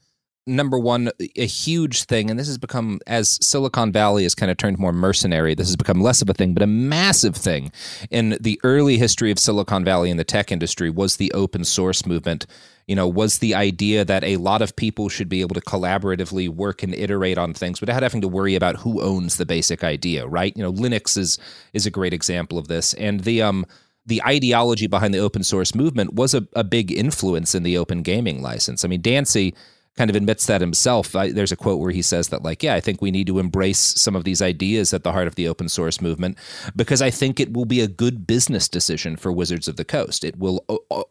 number 0.48 0.80
one, 0.80 1.12
a 1.36 1.46
huge 1.46 2.04
thing, 2.04 2.30
and 2.30 2.40
this 2.40 2.48
has 2.48 2.58
become 2.58 3.00
as 3.08 3.38
Silicon 3.46 3.92
Valley 3.92 4.24
has 4.24 4.36
kind 4.36 4.52
of 4.52 4.58
turned 4.58 4.80
more 4.80 4.92
mercenary. 4.92 5.54
This 5.54 5.68
has 5.68 5.76
become 5.76 6.02
less 6.02 6.22
of 6.22 6.30
a 6.30 6.34
thing, 6.34 6.54
but 6.54 6.64
a 6.64 6.68
massive 6.68 7.36
thing 7.36 7.72
in 8.10 8.38
the 8.40 8.60
early 8.64 8.98
history 8.98 9.32
of 9.32 9.40
Silicon 9.40 9.86
Valley 9.86 10.10
in 10.10 10.18
the 10.18 10.24
tech 10.24 10.52
industry 10.52 10.90
was 10.90 11.18
the 11.18 11.32
open 11.34 11.64
source 11.64 12.06
movement. 12.06 12.46
You 12.88 12.96
know, 12.96 13.08
was 13.08 13.38
the 13.38 13.56
idea 13.56 14.04
that 14.04 14.24
a 14.24 14.38
lot 14.38 14.62
of 14.62 14.76
people 14.76 15.08
should 15.08 15.30
be 15.30 15.42
able 15.42 15.54
to 15.54 15.62
collaboratively 15.62 16.50
work 16.50 16.84
and 16.84 16.94
iterate 16.94 17.38
on 17.38 17.54
things 17.54 17.80
without 17.80 18.04
having 18.04 18.22
to 18.22 18.28
worry 18.28 18.56
about 18.56 18.78
who 18.78 19.02
owns 19.02 19.38
the 19.38 19.46
basic 19.46 19.84
idea, 19.84 20.28
right? 20.28 20.56
You 20.58 20.64
know, 20.64 20.74
Linux 20.74 21.18
is 21.18 21.38
is 21.74 21.86
a 21.86 21.92
great 21.92 22.14
example 22.14 22.58
of 22.58 22.68
this, 22.68 22.94
and 22.96 23.22
the 23.22 23.42
um 23.44 23.66
the 24.06 24.22
ideology 24.24 24.88
behind 24.88 25.14
the 25.14 25.20
open 25.20 25.44
source 25.44 25.76
movement 25.76 26.16
was 26.16 26.34
a, 26.34 26.48
a 26.56 26.64
big 26.64 26.92
influence 26.92 27.54
in 27.54 27.62
the 27.62 27.78
open 27.78 28.02
gaming 28.02 28.42
license. 28.42 28.84
I 28.84 28.88
mean, 28.88 29.02
Dancey 29.02 29.54
kind 29.98 30.10
of 30.10 30.16
admits 30.16 30.46
that 30.46 30.62
himself. 30.62 31.16
I, 31.16 31.32
there's 31.32 31.52
a 31.52 31.58
quote 31.58 31.80
where 31.80 31.92
he 31.92 32.02
says 32.02 32.30
that, 32.30 32.44
like, 32.44 32.64
yeah, 32.64 32.76
I 32.76 32.80
think 32.80 33.02
we 33.02 33.12
need 33.12 33.28
to 33.28 33.40
embrace 33.40 33.80
some 33.80 34.16
of 34.16 34.24
these 34.24 34.42
ideas 34.42 34.94
at 34.94 35.04
the 35.04 35.12
heart 35.12 35.28
of 35.28 35.36
the 35.36 35.48
open 35.48 35.68
source 35.68 36.00
movement 36.00 36.38
because 36.76 37.02
I 37.02 37.10
think 37.10 37.40
it 37.40 37.54
will 37.54 37.66
be 37.66 37.82
a 37.82 37.88
good 37.88 38.26
business 38.26 38.70
decision 38.70 39.18
for 39.18 39.32
Wizards 39.32 39.68
of 39.68 39.76
the 39.76 39.86
Coast. 39.86 40.24
It 40.24 40.38
will, 40.38 40.64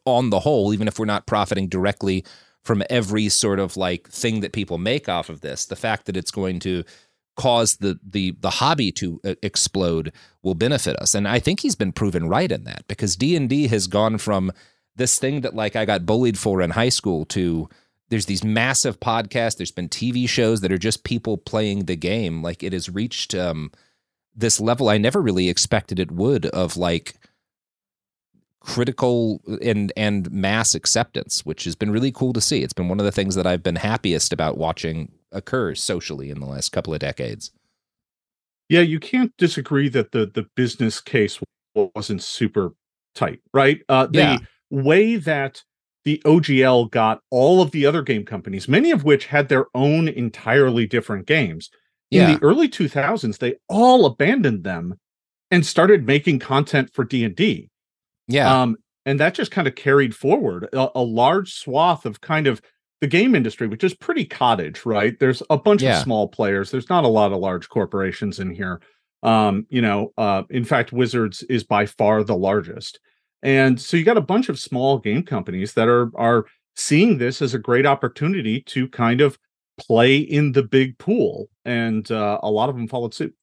on 0.06 0.30
the 0.30 0.40
whole, 0.40 0.72
even 0.72 0.88
if 0.88 0.98
we're 0.98 1.04
not 1.04 1.26
profiting 1.26 1.68
directly 1.68 2.24
from 2.62 2.82
every 2.90 3.28
sort 3.28 3.58
of 3.58 3.76
like 3.76 4.08
thing 4.08 4.40
that 4.40 4.52
people 4.52 4.78
make 4.78 5.08
off 5.08 5.28
of 5.28 5.40
this, 5.40 5.66
the 5.66 5.76
fact 5.76 6.06
that 6.06 6.16
it's 6.16 6.30
going 6.30 6.60
to 6.60 6.84
cause 7.36 7.76
the 7.76 7.98
the 8.06 8.32
the 8.40 8.50
hobby 8.50 8.92
to 8.92 9.20
uh, 9.24 9.34
explode 9.42 10.12
will 10.42 10.54
benefit 10.54 10.94
us 10.96 11.14
and 11.14 11.26
i 11.26 11.38
think 11.38 11.60
he's 11.60 11.76
been 11.76 11.92
proven 11.92 12.28
right 12.28 12.52
in 12.52 12.64
that 12.64 12.84
because 12.86 13.16
d&d 13.16 13.68
has 13.68 13.86
gone 13.86 14.18
from 14.18 14.52
this 14.96 15.18
thing 15.18 15.40
that 15.40 15.54
like 15.54 15.74
i 15.74 15.86
got 15.86 16.04
bullied 16.04 16.36
for 16.36 16.60
in 16.60 16.70
high 16.70 16.88
school 16.90 17.24
to 17.24 17.66
there's 18.10 18.26
these 18.26 18.44
massive 18.44 19.00
podcasts 19.00 19.56
there's 19.56 19.70
been 19.70 19.88
tv 19.88 20.28
shows 20.28 20.60
that 20.60 20.72
are 20.72 20.78
just 20.78 21.04
people 21.04 21.38
playing 21.38 21.86
the 21.86 21.96
game. 21.96 22.42
Like 22.42 22.62
it 22.62 22.72
has 22.72 22.90
reached 22.90 23.34
um, 23.34 23.72
this 24.34 24.60
level 24.60 24.88
i 24.88 24.98
never 24.98 25.20
really 25.20 25.48
expected 25.48 25.98
it 25.98 26.12
would 26.12 26.46
of 26.46 26.76
like 26.76 27.14
critical 28.60 29.40
and 29.62 29.92
and 29.96 30.30
mass 30.30 30.74
acceptance 30.74 31.46
which 31.46 31.64
has 31.64 31.74
been 31.74 31.90
really 31.90 32.12
cool 32.12 32.32
to 32.34 32.40
see. 32.40 32.62
It's 32.62 32.74
been 32.74 32.88
one 32.88 33.00
of 33.00 33.06
the 33.06 33.12
things 33.12 33.34
that 33.36 33.46
i've 33.46 33.62
been 33.62 33.76
happiest 33.76 34.32
about 34.32 34.58
watching 34.58 35.12
occur 35.32 35.74
socially 35.74 36.30
in 36.30 36.40
the 36.40 36.46
last 36.46 36.70
couple 36.70 36.92
of 36.92 37.00
decades. 37.00 37.52
Yeah 38.68 38.82
you 38.82 39.00
can't 39.00 39.34
disagree 39.38 39.88
that 39.88 40.12
the 40.12 40.26
the 40.26 40.46
business 40.56 41.00
case 41.00 41.40
wasn't 41.74 42.22
super 42.22 42.74
tight 43.14 43.40
right? 43.54 43.82
Uh 43.88 44.06
the 44.06 44.18
yeah. 44.18 44.38
way 44.70 45.16
that 45.16 45.62
the 46.04 46.20
OGL 46.24 46.90
got 46.90 47.20
all 47.30 47.60
of 47.60 47.70
the 47.70 47.86
other 47.86 48.02
game 48.02 48.24
companies, 48.24 48.68
many 48.68 48.90
of 48.90 49.04
which 49.04 49.26
had 49.26 49.48
their 49.48 49.66
own 49.74 50.08
entirely 50.08 50.86
different 50.86 51.26
games. 51.26 51.70
Yeah. 52.10 52.28
In 52.28 52.34
the 52.34 52.42
early 52.42 52.68
2000s, 52.68 53.38
they 53.38 53.54
all 53.68 54.06
abandoned 54.06 54.64
them 54.64 54.94
and 55.50 55.64
started 55.64 56.06
making 56.06 56.38
content 56.38 56.90
for 56.92 57.04
D&D. 57.04 57.68
Yeah. 58.28 58.62
Um, 58.62 58.76
and 59.06 59.18
that 59.20 59.34
just 59.34 59.50
kind 59.50 59.66
of 59.66 59.74
carried 59.74 60.14
forward 60.14 60.68
a, 60.72 60.88
a, 60.94 61.02
large 61.02 61.52
swath 61.52 62.06
of 62.06 62.20
kind 62.20 62.46
of 62.46 62.60
the 63.00 63.06
game 63.06 63.34
industry, 63.34 63.66
which 63.66 63.84
is 63.84 63.94
pretty 63.94 64.24
cottage, 64.24 64.84
right? 64.84 65.18
There's 65.18 65.42
a 65.50 65.56
bunch 65.56 65.82
yeah. 65.82 65.96
of 65.96 66.02
small 66.02 66.28
players. 66.28 66.70
There's 66.70 66.90
not 66.90 67.04
a 67.04 67.08
lot 67.08 67.32
of 67.32 67.38
large 67.38 67.68
corporations 67.68 68.38
in 68.38 68.50
here. 68.54 68.80
Um, 69.22 69.66
you 69.68 69.82
know, 69.82 70.12
uh, 70.16 70.42
in 70.50 70.64
fact, 70.64 70.92
Wizards 70.92 71.42
is 71.44 71.64
by 71.64 71.86
far 71.86 72.22
the 72.22 72.36
largest. 72.36 73.00
And 73.42 73.80
so 73.80 73.96
you 73.96 74.04
got 74.04 74.16
a 74.16 74.22
bunch 74.22 74.48
of 74.48 74.58
small 74.58 74.98
game 74.98 75.22
companies 75.22 75.74
that 75.74 75.88
are 75.88 76.10
are 76.14 76.46
seeing 76.76 77.18
this 77.18 77.42
as 77.42 77.54
a 77.54 77.58
great 77.58 77.86
opportunity 77.86 78.60
to 78.62 78.88
kind 78.88 79.20
of 79.20 79.38
play 79.78 80.18
in 80.18 80.52
the 80.52 80.62
big 80.62 80.98
pool, 80.98 81.48
and 81.64 82.10
uh, 82.10 82.38
a 82.42 82.50
lot 82.50 82.68
of 82.68 82.76
them 82.76 82.86
followed 82.88 83.14
suit. 83.14 83.34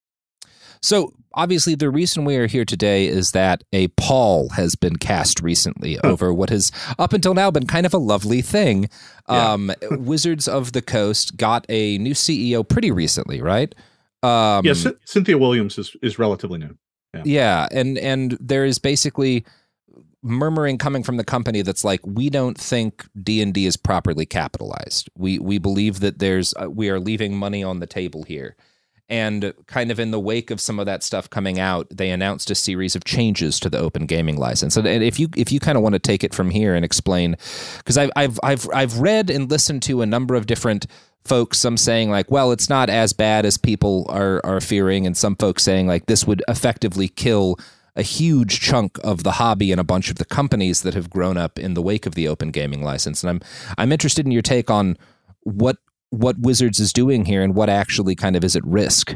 So 0.82 1.14
obviously, 1.34 1.76
the 1.76 1.90
reason 1.90 2.26
we 2.26 2.36
are 2.36 2.48
here 2.48 2.66
today 2.66 3.08
is 3.08 3.32
that 3.32 3.64
a 3.74 3.88
pall 3.90 4.50
has 4.50 4.76
been 4.76 4.98
cast 4.98 5.42
recently 5.42 6.00
over 6.04 6.34
what 6.34 6.50
has 6.50 6.72
up 7.00 7.14
until 7.14 7.34
now 7.34 7.50
been 7.52 7.66
kind 7.66 7.86
of 7.86 7.94
a 7.94 7.98
lovely 7.98 8.42
thing. 8.42 8.90
Yeah. 9.30 9.54
Um, 9.54 9.72
Wizards 9.92 10.48
of 10.48 10.74
the 10.74 10.82
Coast 10.82 11.38
got 11.38 11.66
a 11.70 11.98
new 11.98 12.14
CEO 12.14 12.68
pretty 12.68 12.92
recently, 12.92 13.42
right? 13.42 13.74
Um, 14.24 14.66
yes, 14.66 14.84
yeah, 14.84 14.92
C- 14.92 14.98
Cynthia 15.06 15.38
Williams 15.38 15.78
is 15.78 15.96
is 16.02 16.20
relatively 16.20 16.60
new. 16.60 16.78
Yeah. 17.14 17.22
yeah, 17.26 17.68
and 17.72 17.98
and 17.98 18.38
there 18.40 18.66
is 18.66 18.80
basically 18.80 19.46
murmuring 20.24 20.78
coming 20.78 21.04
from 21.04 21.18
the 21.18 21.24
company 21.24 21.62
that's 21.62 21.84
like 21.84 22.02
we 22.06 22.30
don't 22.30 22.58
think 22.58 23.06
D&D 23.22 23.66
is 23.66 23.78
properly 23.78 24.26
capitalized. 24.26 25.10
We 25.16 25.40
we 25.40 25.58
believe 25.58 26.00
that 26.00 26.20
there's 26.20 26.54
uh, 26.62 26.70
we 26.70 26.90
are 26.90 27.00
leaving 27.00 27.38
money 27.38 27.64
on 27.64 27.80
the 27.80 27.88
table 27.88 28.24
here. 28.24 28.56
And 29.10 29.54
kind 29.68 29.90
of 29.90 30.02
in 30.02 30.12
the 30.12 30.20
wake 30.20 30.52
of 30.52 30.60
some 30.60 30.80
of 30.80 30.86
that 30.86 31.02
stuff 31.02 31.30
coming 31.30 31.60
out, 31.60 31.88
they 31.90 32.10
announced 32.10 32.52
a 32.52 32.56
series 32.56 32.94
of 32.94 33.06
changes 33.06 33.58
to 33.62 33.70
the 33.70 33.80
open 33.80 34.06
gaming 34.06 34.36
license. 34.36 34.76
And 34.76 34.86
if 34.86 35.18
you 35.18 35.30
if 35.38 35.50
you 35.50 35.62
kind 35.62 35.78
of 35.78 35.84
want 35.84 35.94
to 35.94 36.00
take 36.00 36.26
it 36.26 36.34
from 36.34 36.50
here 36.50 36.76
and 36.76 36.84
explain, 36.84 37.38
because 37.78 37.98
I've 37.98 38.12
I've 38.18 38.38
I've 38.44 38.68
I've 38.74 39.00
read 39.00 39.30
and 39.30 39.50
listened 39.50 39.84
to 39.84 40.02
a 40.02 40.06
number 40.06 40.36
of 40.36 40.46
different 40.46 40.88
folks, 41.24 41.58
some 41.58 41.78
saying 41.78 42.10
like, 42.10 42.30
well, 42.30 42.52
it's 42.52 42.70
not 42.70 42.90
as 42.90 43.14
bad 43.14 43.46
as 43.46 43.58
people 43.58 44.06
are 44.10 44.42
are 44.44 44.60
fearing, 44.60 45.06
and 45.06 45.16
some 45.16 45.38
folks 45.38 45.64
saying 45.64 45.88
like 45.88 46.08
this 46.08 46.28
would 46.28 46.44
effectively 46.50 47.08
kill 47.08 47.58
a 47.98 48.04
huge 48.04 48.62
chunk 48.62 48.98
of 49.04 49.24
the 49.24 49.34
hobby 49.34 49.72
and 49.72 49.82
a 49.82 49.84
bunch 49.84 50.10
of 50.10 50.18
the 50.18 50.26
companies 50.26 50.84
that 50.84 50.94
have 50.94 51.10
grown 51.10 51.36
up 51.36 51.60
in 51.60 51.74
the 51.74 51.82
wake 51.82 52.06
of 52.06 52.16
the 52.16 52.28
open 52.28 52.52
gaming 52.52 52.84
license. 52.84 53.24
And 53.24 53.30
I'm 53.30 53.42
I'm 53.78 53.92
interested 53.92 54.26
in 54.26 54.32
your 54.32 54.44
take 54.44 54.70
on 54.70 54.98
what 55.42 55.78
what 56.12 56.40
Wizards 56.40 56.80
is 56.80 56.94
doing 56.94 57.26
here 57.26 57.42
and 57.42 57.56
what 57.56 57.70
actually 57.70 58.16
kind 58.16 58.36
of 58.36 58.44
is 58.44 58.56
at 58.56 58.66
risk. 58.66 59.16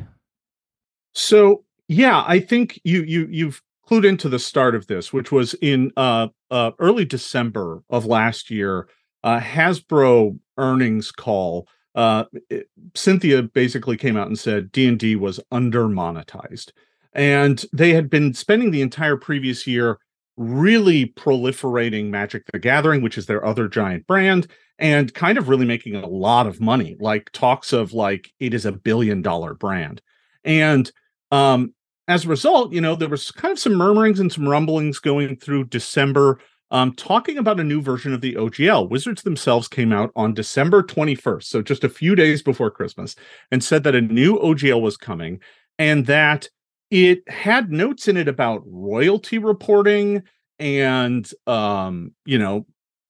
So 1.14 1.64
yeah, 1.88 2.24
I 2.28 2.40
think 2.40 2.82
you 2.84 3.04
you 3.04 3.28
you've 3.30 3.62
clued 3.88 4.06
into 4.06 4.30
the 4.30 4.40
start 4.40 4.74
of 4.76 4.88
this, 4.88 5.14
which 5.14 5.32
was 5.32 5.54
in 5.56 5.92
uh, 5.96 6.30
uh, 6.50 6.72
early 6.80 7.06
December 7.06 7.84
of 7.90 8.06
last 8.06 8.50
year. 8.50 8.88
Uh, 9.24 9.40
Hasbro 9.40 10.40
earnings 10.58 11.12
call. 11.12 11.68
Uh, 11.94 12.24
it, 12.50 12.70
Cynthia 12.96 13.44
basically 13.44 13.98
came 13.98 14.18
out 14.18 14.28
and 14.28 14.40
said 14.40 14.72
D 14.72 14.88
and 14.88 14.98
D 14.98 15.16
was 15.16 15.40
under 15.52 15.88
monetized. 15.88 16.72
And 17.14 17.64
they 17.74 17.94
had 17.94 18.10
been 18.10 18.34
spending 18.34 18.72
the 18.72 18.82
entire 18.82 19.18
previous 19.18 19.68
year 19.68 20.00
really 20.38 21.08
proliferating 21.08 22.10
Magic 22.10 22.44
the 22.52 22.60
Gathering, 22.60 23.02
which 23.02 23.18
is 23.18 23.26
their 23.26 23.46
other 23.46 23.68
giant 23.68 24.08
brand, 24.08 24.48
and 24.80 25.14
kind 25.14 25.38
of 25.38 25.50
really 25.50 25.66
making 25.66 25.96
a 25.96 26.08
lot 26.08 26.48
of 26.48 26.62
money. 26.62 26.96
Like 27.00 27.32
talks 27.32 27.74
of 27.74 27.94
like 27.94 28.32
it 28.40 28.54
is 28.54 28.66
a 28.66 28.72
billion 28.72 29.22
dollar 29.22 29.54
brand. 29.54 30.02
And 30.44 30.92
um, 31.32 31.74
as 32.08 32.26
a 32.26 32.30
result, 32.30 32.74
you 32.74 32.82
know, 32.82 32.96
there 32.96 33.10
was 33.10 33.32
kind 33.32 33.52
of 33.52 33.60
some 33.60 33.76
murmurings 33.76 34.20
and 34.20 34.32
some 34.32 34.48
rumblings 34.48 35.00
going 35.00 35.36
through 35.38 35.66
December, 35.66 36.40
um, 36.72 36.94
talking 36.94 37.38
about 37.38 37.60
a 37.60 37.64
new 37.64 37.82
version 37.82 38.14
of 38.14 38.22
the 38.22 38.34
OGL. 38.36 38.90
Wizards 38.90 39.22
themselves 39.22 39.68
came 39.68 39.94
out 39.94 40.12
on 40.16 40.34
December 40.34 40.82
21st, 40.82 41.44
so 41.44 41.62
just 41.62 41.84
a 41.84 41.90
few 41.90 42.16
days 42.16 42.42
before 42.42 42.72
Christmas, 42.72 43.16
and 43.52 43.64
said 43.64 43.84
that 43.84 43.96
a 43.96 44.02
new 44.02 44.38
OGL 44.40 44.82
was 44.82 44.98
coming 44.98 45.40
and 45.78 46.06
that 46.08 46.50
it 46.92 47.28
had 47.30 47.72
notes 47.72 48.10
in 48.10 48.18
it 48.18 48.28
about 48.28 48.62
royalty 48.66 49.38
reporting 49.38 50.22
and 50.60 51.32
um, 51.48 52.14
you 52.26 52.38
know 52.38 52.68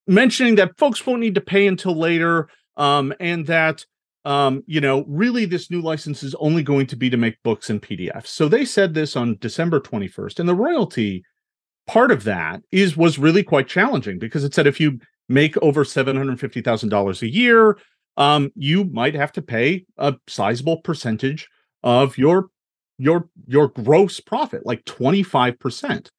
mentioning 0.07 0.55
that 0.55 0.77
folks 0.77 1.05
won't 1.05 1.19
need 1.19 1.35
to 1.35 1.41
pay 1.41 1.67
until 1.67 1.97
later 1.97 2.47
um, 2.77 3.13
and 3.19 3.45
that 3.47 3.85
um, 4.23 4.63
you 4.67 4.79
know 4.79 5.03
really 5.07 5.45
this 5.45 5.69
new 5.69 5.81
license 5.81 6.23
is 6.23 6.35
only 6.35 6.63
going 6.63 6.85
to 6.87 6.95
be 6.95 7.09
to 7.09 7.17
make 7.17 7.41
books 7.43 7.69
and 7.69 7.81
pdfs 7.81 8.27
so 8.27 8.47
they 8.47 8.63
said 8.63 8.93
this 8.93 9.15
on 9.15 9.37
december 9.41 9.79
21st 9.79 10.39
and 10.39 10.47
the 10.47 10.55
royalty 10.55 11.23
part 11.87 12.11
of 12.11 12.23
that 12.23 12.61
is 12.71 12.95
was 12.95 13.17
really 13.17 13.43
quite 13.43 13.67
challenging 13.67 14.19
because 14.19 14.43
it 14.43 14.53
said 14.53 14.67
if 14.67 14.79
you 14.79 14.99
make 15.27 15.57
over 15.57 15.83
$750000 15.83 17.21
a 17.21 17.33
year 17.33 17.77
um, 18.17 18.51
you 18.55 18.85
might 18.85 19.15
have 19.15 19.31
to 19.31 19.41
pay 19.41 19.85
a 19.97 20.13
sizable 20.27 20.81
percentage 20.81 21.47
of 21.83 22.17
your 22.17 22.49
your 23.01 23.27
your 23.47 23.67
gross 23.67 24.19
profit, 24.19 24.65
like 24.65 24.85
25%. 24.85 26.09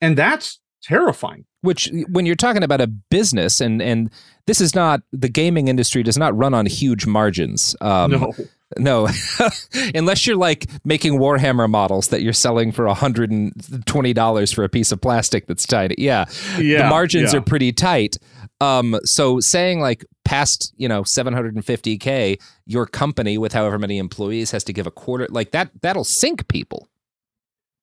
And 0.00 0.16
that's 0.16 0.60
terrifying. 0.82 1.44
Which 1.60 1.90
when 2.08 2.26
you're 2.26 2.34
talking 2.34 2.64
about 2.64 2.80
a 2.80 2.86
business 2.86 3.60
and 3.60 3.80
and 3.82 4.10
this 4.46 4.60
is 4.60 4.74
not 4.74 5.02
the 5.12 5.28
gaming 5.28 5.68
industry 5.68 6.02
does 6.02 6.18
not 6.18 6.36
run 6.36 6.54
on 6.54 6.66
huge 6.66 7.06
margins. 7.06 7.76
Um, 7.80 8.10
no. 8.10 8.32
No, 8.78 9.06
unless 9.94 10.26
you're 10.26 10.34
like 10.34 10.66
making 10.82 11.18
Warhammer 11.18 11.68
models 11.68 12.08
that 12.08 12.22
you're 12.22 12.32
selling 12.32 12.72
for 12.72 12.86
$120 12.86 14.54
for 14.54 14.64
a 14.64 14.68
piece 14.70 14.92
of 14.92 14.98
plastic 15.02 15.46
that's 15.46 15.66
tiny. 15.66 15.94
Yeah. 15.98 16.24
yeah 16.58 16.84
the 16.84 16.88
margins 16.88 17.34
yeah. 17.34 17.38
are 17.38 17.42
pretty 17.42 17.74
tight. 17.74 18.16
Um, 18.62 18.96
so 19.04 19.40
saying 19.40 19.80
like 19.80 20.04
past, 20.24 20.72
you 20.76 20.88
know, 20.88 21.02
750K, 21.02 22.40
your 22.64 22.86
company 22.86 23.36
with 23.36 23.52
however 23.52 23.76
many 23.76 23.98
employees 23.98 24.52
has 24.52 24.62
to 24.64 24.72
give 24.72 24.86
a 24.86 24.90
quarter, 24.92 25.26
like 25.30 25.50
that, 25.50 25.70
that'll 25.80 26.04
sink 26.04 26.46
people. 26.46 26.88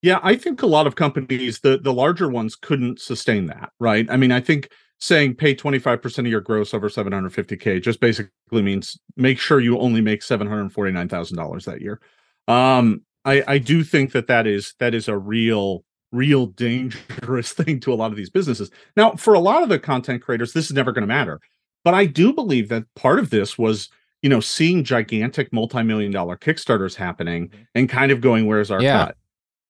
Yeah, 0.01 0.21
I 0.23 0.35
think 0.35 0.61
a 0.61 0.67
lot 0.67 0.87
of 0.87 0.95
companies, 0.95 1.59
the 1.59 1.77
the 1.77 1.91
larger 1.91 2.29
ones, 2.29 2.55
couldn't 2.55 3.01
sustain 3.01 3.47
that, 3.47 3.71
right? 3.81 4.07
I 4.09 4.15
mean, 4.15 4.31
I 4.31 4.39
think 4.39 4.69
saying 4.99 5.35
pay 5.35 5.53
25% 5.53 6.19
of 6.19 6.27
your 6.27 6.39
gross 6.39 6.73
over 6.73 6.87
750k 6.87 7.81
just 7.81 7.99
basically 7.99 8.61
means 8.61 8.97
make 9.17 9.37
sure 9.37 9.59
you 9.59 9.79
only 9.79 10.01
make 10.01 10.21
$749,000 10.21 11.65
that 11.65 11.81
year. 11.81 11.99
Um, 12.47 13.01
I, 13.25 13.43
I 13.47 13.57
do 13.57 13.83
think 13.83 14.13
that 14.13 14.27
that 14.27 14.47
is 14.47 14.73
that 14.79 14.93
is 14.93 15.09
a 15.09 15.17
real 15.17 15.83
real 16.11 16.47
dangerous 16.47 17.51
thing 17.53 17.79
to 17.81 17.93
a 17.93 17.95
lot 17.95 18.11
of 18.11 18.17
these 18.17 18.29
businesses. 18.29 18.71
Now, 18.95 19.11
for 19.11 19.33
a 19.33 19.39
lot 19.39 19.63
of 19.63 19.69
the 19.69 19.79
content 19.79 20.21
creators, 20.21 20.53
this 20.53 20.65
is 20.65 20.73
never 20.73 20.91
going 20.91 21.03
to 21.03 21.07
matter. 21.07 21.39
But 21.83 21.93
I 21.93 22.05
do 22.05 22.33
believe 22.33 22.69
that 22.69 22.83
part 22.95 23.19
of 23.19 23.29
this 23.29 23.57
was, 23.57 23.89
you 24.21 24.29
know, 24.29 24.39
seeing 24.39 24.83
gigantic 24.83 25.53
multi-million 25.53 26.11
dollar 26.11 26.37
Kickstarters 26.37 26.95
happening 26.95 27.49
mm-hmm. 27.49 27.63
and 27.75 27.89
kind 27.89 28.11
of 28.11 28.21
going, 28.21 28.45
where's 28.45 28.71
our 28.71 28.81
yeah. 28.81 29.05
cut? 29.05 29.15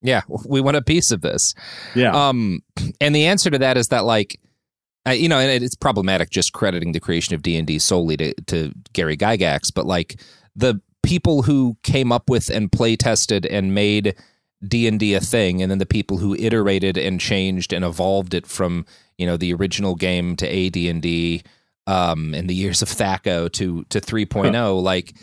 Yeah, 0.02 0.22
we 0.48 0.62
want 0.62 0.78
a 0.78 0.82
piece 0.82 1.12
of 1.12 1.22
this. 1.22 1.54
Yeah. 1.94 2.12
Um, 2.12 2.62
and 3.02 3.14
the 3.14 3.26
answer 3.26 3.50
to 3.50 3.58
that 3.58 3.78
is 3.78 3.90
that 3.90 4.06
like 4.06 4.40
uh, 5.08 5.12
you 5.12 5.30
know, 5.30 5.40
and 5.40 5.64
it's 5.64 5.76
problematic 5.76 6.30
just 6.30 6.54
crediting 6.54 6.92
the 6.92 7.00
creation 7.00 7.34
of 7.34 7.42
D 7.42 7.58
and 7.58 7.66
D 7.66 7.80
solely 7.80 8.18
to, 8.18 8.34
to 8.48 8.72
Gary 8.94 9.18
Gygax, 9.18 9.74
but 9.74 9.86
like 9.86 10.22
the 10.56 10.82
people 11.04 11.42
who 11.42 11.78
came 11.84 12.12
up 12.12 12.30
with 12.30 12.50
and 12.50 12.72
play 12.72 12.96
tested 12.96 13.46
and 13.46 13.74
made 13.74 14.16
D 14.68 14.88
and 14.88 15.00
D 15.00 15.14
a 15.14 15.22
thing, 15.22 15.62
and 15.62 15.72
then 15.72 15.78
the 15.78 15.86
people 15.86 16.18
who 16.18 16.36
iterated 16.36 16.98
and 16.98 17.20
changed 17.20 17.72
and 17.72 17.86
evolved 17.86 18.34
it 18.34 18.46
from 18.46 18.86
you 19.18 19.26
know 19.26 19.38
the 19.38 19.54
original 19.54 19.96
game 19.96 20.36
to 20.38 20.48
AD 20.48 20.76
and 20.76 21.02
D, 21.02 21.44
um, 21.88 22.34
in 22.34 22.48
the 22.48 22.56
years 22.56 22.82
of 22.82 22.90
THAC0 22.90 23.52
to 23.54 23.84
to 23.86 24.00
3.0, 24.00 24.54
huh. 24.54 24.74
like 24.74 25.16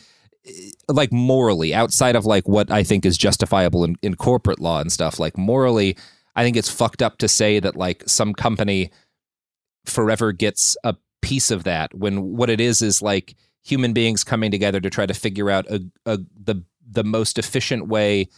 like 0.89 1.13
morally 1.13 1.75
outside 1.75 2.17
of 2.17 2.25
like 2.25 2.47
what 2.49 2.71
I 2.71 2.83
think 2.83 3.05
is 3.05 3.19
justifiable 3.19 3.85
in, 3.85 3.97
in 4.03 4.15
corporate 4.15 4.61
law 4.61 4.81
and 4.81 4.93
stuff, 4.93 5.19
like 5.19 5.37
morally, 5.37 5.97
I 6.35 6.45
think 6.45 6.57
it's 6.57 6.71
fucked 6.71 7.03
up 7.03 7.19
to 7.19 7.29
say 7.29 7.61
that 7.61 7.77
like 7.77 8.05
some 8.07 8.33
company 8.33 8.91
forever 9.85 10.33
gets 10.33 10.77
a 10.85 10.97
piece 11.23 11.51
of 11.51 11.65
that 11.65 11.93
when 11.95 12.37
what 12.37 12.51
it 12.51 12.61
is 12.61 12.83
is 12.83 13.03
like 13.03 13.35
human 13.65 13.93
beings 13.93 14.23
coming 14.23 14.51
together 14.51 14.81
to 14.81 14.91
try 14.91 15.07
to 15.07 15.15
figure 15.15 15.51
out 15.51 15.67
a, 15.69 15.85
a 16.05 16.19
the 16.45 16.63
the 16.89 17.05
most 17.05 17.39
efficient 17.39 17.89
way 17.89 18.29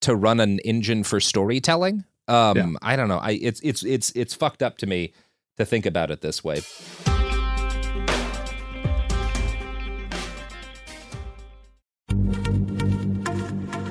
to 0.00 0.14
run 0.14 0.40
an 0.40 0.58
engine 0.60 1.02
for 1.04 1.20
storytelling. 1.20 2.04
Um, 2.26 2.56
yeah. 2.56 2.66
I 2.82 2.96
don't 2.96 3.08
know. 3.08 3.18
I 3.18 3.32
it's 3.32 3.60
it's 3.60 3.82
it's 3.84 4.12
it's 4.14 4.34
fucked 4.34 4.62
up 4.62 4.78
to 4.78 4.86
me 4.86 5.12
to 5.56 5.64
think 5.64 5.86
about 5.86 6.10
it 6.10 6.20
this 6.20 6.44
way. 6.44 6.60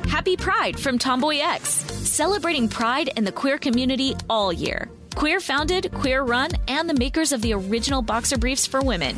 Happy 0.07 0.37
Pride 0.37 0.79
from 0.79 0.97
Tomboy 0.97 1.37
X, 1.37 1.69
celebrating 1.69 2.67
pride 2.67 3.11
and 3.15 3.25
the 3.25 3.31
queer 3.31 3.57
community 3.57 4.15
all 4.29 4.51
year. 4.51 4.89
Queer 5.15 5.39
founded, 5.39 5.91
queer 5.93 6.21
run, 6.21 6.51
and 6.67 6.89
the 6.89 6.93
makers 6.93 7.31
of 7.31 7.41
the 7.41 7.53
original 7.53 8.01
boxer 8.01 8.37
briefs 8.37 8.67
for 8.67 8.81
women, 8.81 9.17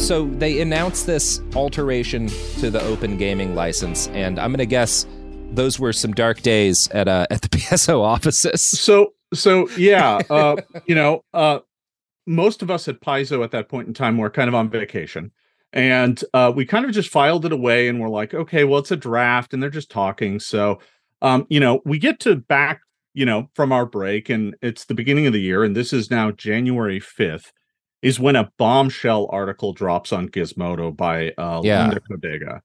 So 0.00 0.26
they 0.26 0.60
announced 0.60 1.06
this 1.06 1.42
alteration 1.54 2.28
to 2.58 2.70
the 2.70 2.82
open 2.82 3.18
gaming 3.18 3.54
license, 3.54 4.08
and 4.08 4.40
I'm 4.40 4.50
going 4.50 4.58
to 4.58 4.66
guess 4.66 5.06
those 5.52 5.78
were 5.78 5.92
some 5.92 6.12
dark 6.12 6.40
days 6.40 6.88
at 6.88 7.06
uh, 7.06 7.26
at 7.30 7.42
the 7.42 7.48
Paizo 7.50 8.00
offices. 8.00 8.62
So 8.62 9.12
so 9.34 9.68
yeah, 9.76 10.20
uh, 10.30 10.56
you 10.86 10.94
know, 10.94 11.22
uh, 11.34 11.60
most 12.26 12.62
of 12.62 12.70
us 12.70 12.88
at 12.88 13.00
Paizo 13.00 13.44
at 13.44 13.50
that 13.52 13.68
point 13.68 13.88
in 13.88 13.94
time 13.94 14.16
were 14.16 14.30
kind 14.30 14.48
of 14.48 14.54
on 14.54 14.70
vacation, 14.70 15.30
and 15.72 16.24
uh, 16.34 16.50
we 16.56 16.64
kind 16.64 16.86
of 16.86 16.92
just 16.92 17.10
filed 17.10 17.44
it 17.44 17.52
away, 17.52 17.86
and 17.86 18.00
we're 18.00 18.08
like, 18.08 18.32
okay, 18.32 18.64
well, 18.64 18.80
it's 18.80 18.90
a 18.90 18.96
draft, 18.96 19.52
and 19.52 19.62
they're 19.62 19.70
just 19.70 19.90
talking. 19.90 20.40
So, 20.40 20.80
um, 21.20 21.46
you 21.50 21.60
know, 21.60 21.82
we 21.84 21.98
get 21.98 22.18
to 22.20 22.36
back, 22.36 22.80
you 23.12 23.26
know, 23.26 23.48
from 23.54 23.70
our 23.70 23.86
break, 23.86 24.30
and 24.30 24.56
it's 24.62 24.86
the 24.86 24.94
beginning 24.94 25.26
of 25.26 25.34
the 25.34 25.42
year, 25.42 25.62
and 25.62 25.76
this 25.76 25.92
is 25.92 26.10
now 26.10 26.30
January 26.30 26.98
fifth 26.98 27.52
is 28.02 28.18
when 28.18 28.36
a 28.36 28.50
bombshell 28.56 29.28
article 29.30 29.72
drops 29.72 30.12
on 30.12 30.28
Gizmodo 30.28 30.96
by 30.96 31.32
uh, 31.36 31.60
yeah. 31.62 31.82
Linda 31.82 32.00
Codega. 32.00 32.60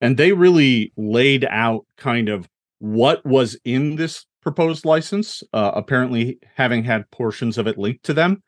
And 0.00 0.16
they 0.16 0.32
really 0.32 0.92
laid 0.96 1.44
out 1.44 1.86
kind 1.96 2.28
of 2.28 2.48
what 2.78 3.24
was 3.24 3.58
in 3.64 3.96
this 3.96 4.24
proposed 4.42 4.84
license, 4.84 5.42
uh, 5.52 5.72
apparently 5.74 6.38
having 6.56 6.82
had 6.82 7.10
portions 7.10 7.58
of 7.58 7.66
it 7.66 7.78
linked 7.78 8.04
to 8.04 8.14
them. 8.14 8.42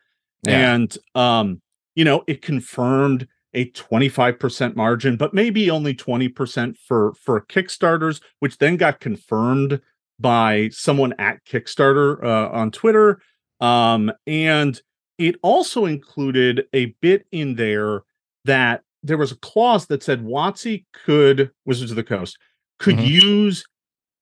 Yeah. 0.44 0.74
And, 0.74 0.98
um, 1.14 1.61
you 1.94 2.05
know, 2.05 2.24
it 2.26 2.42
confirmed 2.42 3.28
a 3.55 3.70
25% 3.70 4.74
margin, 4.74 5.16
but 5.16 5.35
maybe 5.35 5.70
only 5.70 5.94
20% 5.94 6.76
for, 6.78 7.12
for 7.22 7.42
Kickstarters, 7.42 8.22
which 8.40 8.59
then 8.59 8.76
got 8.76 9.00
confirmed 9.00 9.81
by 10.18 10.70
someone 10.70 11.12
at 11.18 11.44
Kickstarter 11.44 12.22
uh, 12.24 12.48
on 12.50 12.70
Twitter. 12.70 13.20
Um, 13.61 14.11
and 14.26 14.81
it 15.18 15.37
also 15.42 15.87
included 15.87 16.66
a 16.72 16.87
bit 17.01 17.27
in 17.33 17.55
there 17.55 18.03
that 18.44 18.83
there 19.03 19.18
was 19.18 19.33
a 19.33 19.37
clause 19.37 19.87
that 19.87 20.03
said 20.03 20.25
WotC 20.25 20.85
could 20.92 21.51
Wizards 21.64 21.90
of 21.90 21.96
the 21.96 22.05
Coast 22.05 22.38
could 22.79 22.96
mm-hmm. 22.96 23.27
use 23.27 23.64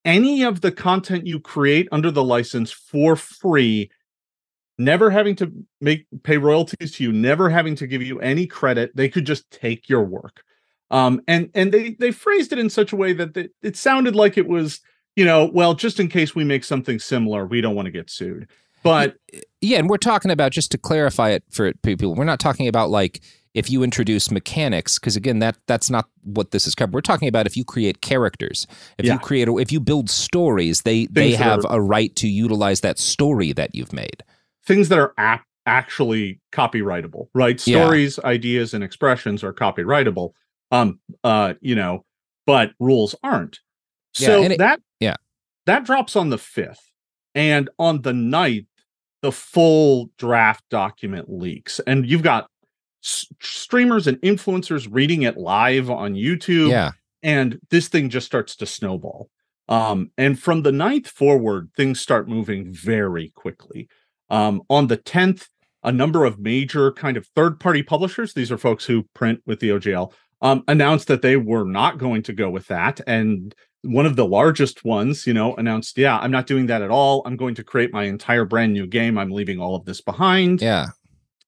any 0.04 0.42
of 0.42 0.60
the 0.60 0.72
content 0.72 1.26
you 1.26 1.38
create 1.40 1.88
under 1.92 2.10
the 2.10 2.24
license 2.24 2.72
for 2.72 3.16
free 3.16 3.90
never 4.78 5.10
having 5.10 5.36
to 5.36 5.52
make 5.80 6.06
pay 6.22 6.38
royalties 6.38 6.92
to 6.92 7.04
you 7.04 7.12
never 7.12 7.50
having 7.50 7.74
to 7.76 7.86
give 7.86 8.02
you 8.02 8.18
any 8.20 8.46
credit. 8.46 8.90
They 8.96 9.08
could 9.10 9.26
just 9.26 9.50
take 9.50 9.88
your 9.88 10.04
work. 10.04 10.42
Um 10.90 11.20
and 11.28 11.50
and 11.54 11.72
they 11.72 11.90
they 11.98 12.10
phrased 12.10 12.52
it 12.52 12.58
in 12.58 12.70
such 12.70 12.92
a 12.92 12.96
way 12.96 13.12
that 13.12 13.36
it, 13.36 13.52
it 13.62 13.76
sounded 13.76 14.16
like 14.16 14.38
it 14.38 14.48
was 14.48 14.80
you 15.16 15.24
know 15.24 15.50
well 15.52 15.74
just 15.74 16.00
in 16.00 16.08
case 16.08 16.34
we 16.34 16.44
make 16.44 16.64
something 16.64 16.98
similar 16.98 17.46
we 17.46 17.60
don't 17.60 17.74
want 17.74 17.86
to 17.86 17.92
get 17.92 18.10
sued 18.10 18.48
but 18.82 19.16
yeah 19.60 19.78
and 19.78 19.88
we're 19.88 19.96
talking 19.96 20.30
about 20.30 20.52
just 20.52 20.70
to 20.70 20.78
clarify 20.78 21.30
it 21.30 21.42
for 21.50 21.72
people 21.82 22.14
we're 22.14 22.24
not 22.24 22.40
talking 22.40 22.68
about 22.68 22.90
like 22.90 23.20
if 23.54 23.70
you 23.70 23.82
introduce 23.82 24.30
mechanics 24.30 24.98
because 24.98 25.16
again 25.16 25.40
that 25.40 25.56
that's 25.66 25.90
not 25.90 26.06
what 26.22 26.50
this 26.50 26.66
is 26.66 26.74
covered. 26.74 26.94
We're 26.94 27.00
talking 27.00 27.28
about 27.28 27.46
if 27.46 27.56
you 27.56 27.64
create 27.64 28.00
characters. 28.00 28.66
If 28.98 29.06
yeah. 29.06 29.14
you 29.14 29.18
create 29.18 29.48
if 29.48 29.72
you 29.72 29.80
build 29.80 30.08
stories 30.08 30.82
they 30.82 31.06
Things 31.06 31.14
they 31.14 31.32
have 31.32 31.64
are, 31.64 31.76
a 31.76 31.80
right 31.80 32.14
to 32.16 32.28
utilize 32.28 32.80
that 32.82 32.98
story 32.98 33.52
that 33.52 33.74
you've 33.74 33.92
made. 33.92 34.22
Things 34.64 34.88
that 34.88 34.98
are 34.98 35.14
ap- 35.18 35.46
actually 35.66 36.40
copyrightable 36.52 37.26
right? 37.34 37.60
Stories 37.60 38.18
yeah. 38.22 38.28
ideas 38.28 38.74
and 38.74 38.84
expressions 38.84 39.42
are 39.42 39.52
copyrightable 39.52 40.32
um 40.70 41.00
uh 41.24 41.54
you 41.60 41.74
know 41.74 42.04
but 42.46 42.72
rules 42.78 43.14
aren't. 43.22 43.60
So 44.12 44.40
yeah, 44.40 44.48
it, 44.48 44.58
that 44.58 44.80
yeah. 45.00 45.16
that 45.66 45.84
drops 45.84 46.16
on 46.16 46.30
the 46.30 46.36
5th 46.36 46.78
and 47.34 47.68
on 47.78 48.02
the 48.02 48.12
9th 48.12 48.66
the 49.22 49.32
full 49.32 50.10
draft 50.18 50.64
document 50.70 51.30
leaks 51.30 51.80
and 51.86 52.06
you've 52.08 52.22
got 52.22 52.48
streamers 53.02 54.06
and 54.06 54.18
influencers 54.18 54.88
reading 54.90 55.22
it 55.22 55.36
live 55.36 55.90
on 55.90 56.14
YouTube. 56.14 56.70
Yeah. 56.70 56.92
And 57.22 57.58
this 57.70 57.88
thing 57.88 58.10
just 58.10 58.26
starts 58.26 58.56
to 58.56 58.66
snowball. 58.66 59.30
Um, 59.68 60.10
and 60.18 60.38
from 60.38 60.62
the 60.62 60.72
ninth 60.72 61.06
forward, 61.06 61.70
things 61.76 62.00
start 62.00 62.28
moving 62.28 62.72
very 62.72 63.30
quickly. 63.30 63.88
Um, 64.28 64.62
on 64.68 64.88
the 64.88 64.96
10th, 64.96 65.48
a 65.82 65.92
number 65.92 66.24
of 66.24 66.38
major 66.38 66.92
kind 66.92 67.16
of 67.16 67.26
third 67.34 67.60
party 67.60 67.82
publishers, 67.82 68.34
these 68.34 68.50
are 68.50 68.58
folks 68.58 68.84
who 68.84 69.04
print 69.14 69.40
with 69.46 69.60
the 69.60 69.70
OGL, 69.70 70.12
um, 70.42 70.64
announced 70.68 71.08
that 71.08 71.22
they 71.22 71.36
were 71.36 71.64
not 71.64 71.98
going 71.98 72.22
to 72.24 72.32
go 72.32 72.50
with 72.50 72.66
that. 72.66 73.00
And 73.06 73.54
one 73.82 74.06
of 74.06 74.16
the 74.16 74.26
largest 74.26 74.84
ones, 74.84 75.26
you 75.26 75.32
know, 75.32 75.54
announced, 75.56 75.96
yeah, 75.96 76.18
I'm 76.18 76.30
not 76.30 76.46
doing 76.46 76.66
that 76.66 76.82
at 76.82 76.90
all. 76.90 77.22
I'm 77.24 77.36
going 77.36 77.54
to 77.54 77.64
create 77.64 77.92
my 77.92 78.04
entire 78.04 78.44
brand 78.44 78.72
new 78.72 78.86
game. 78.86 79.16
I'm 79.16 79.30
leaving 79.30 79.58
all 79.58 79.74
of 79.74 79.84
this 79.84 80.00
behind. 80.00 80.60
Yeah. 80.60 80.88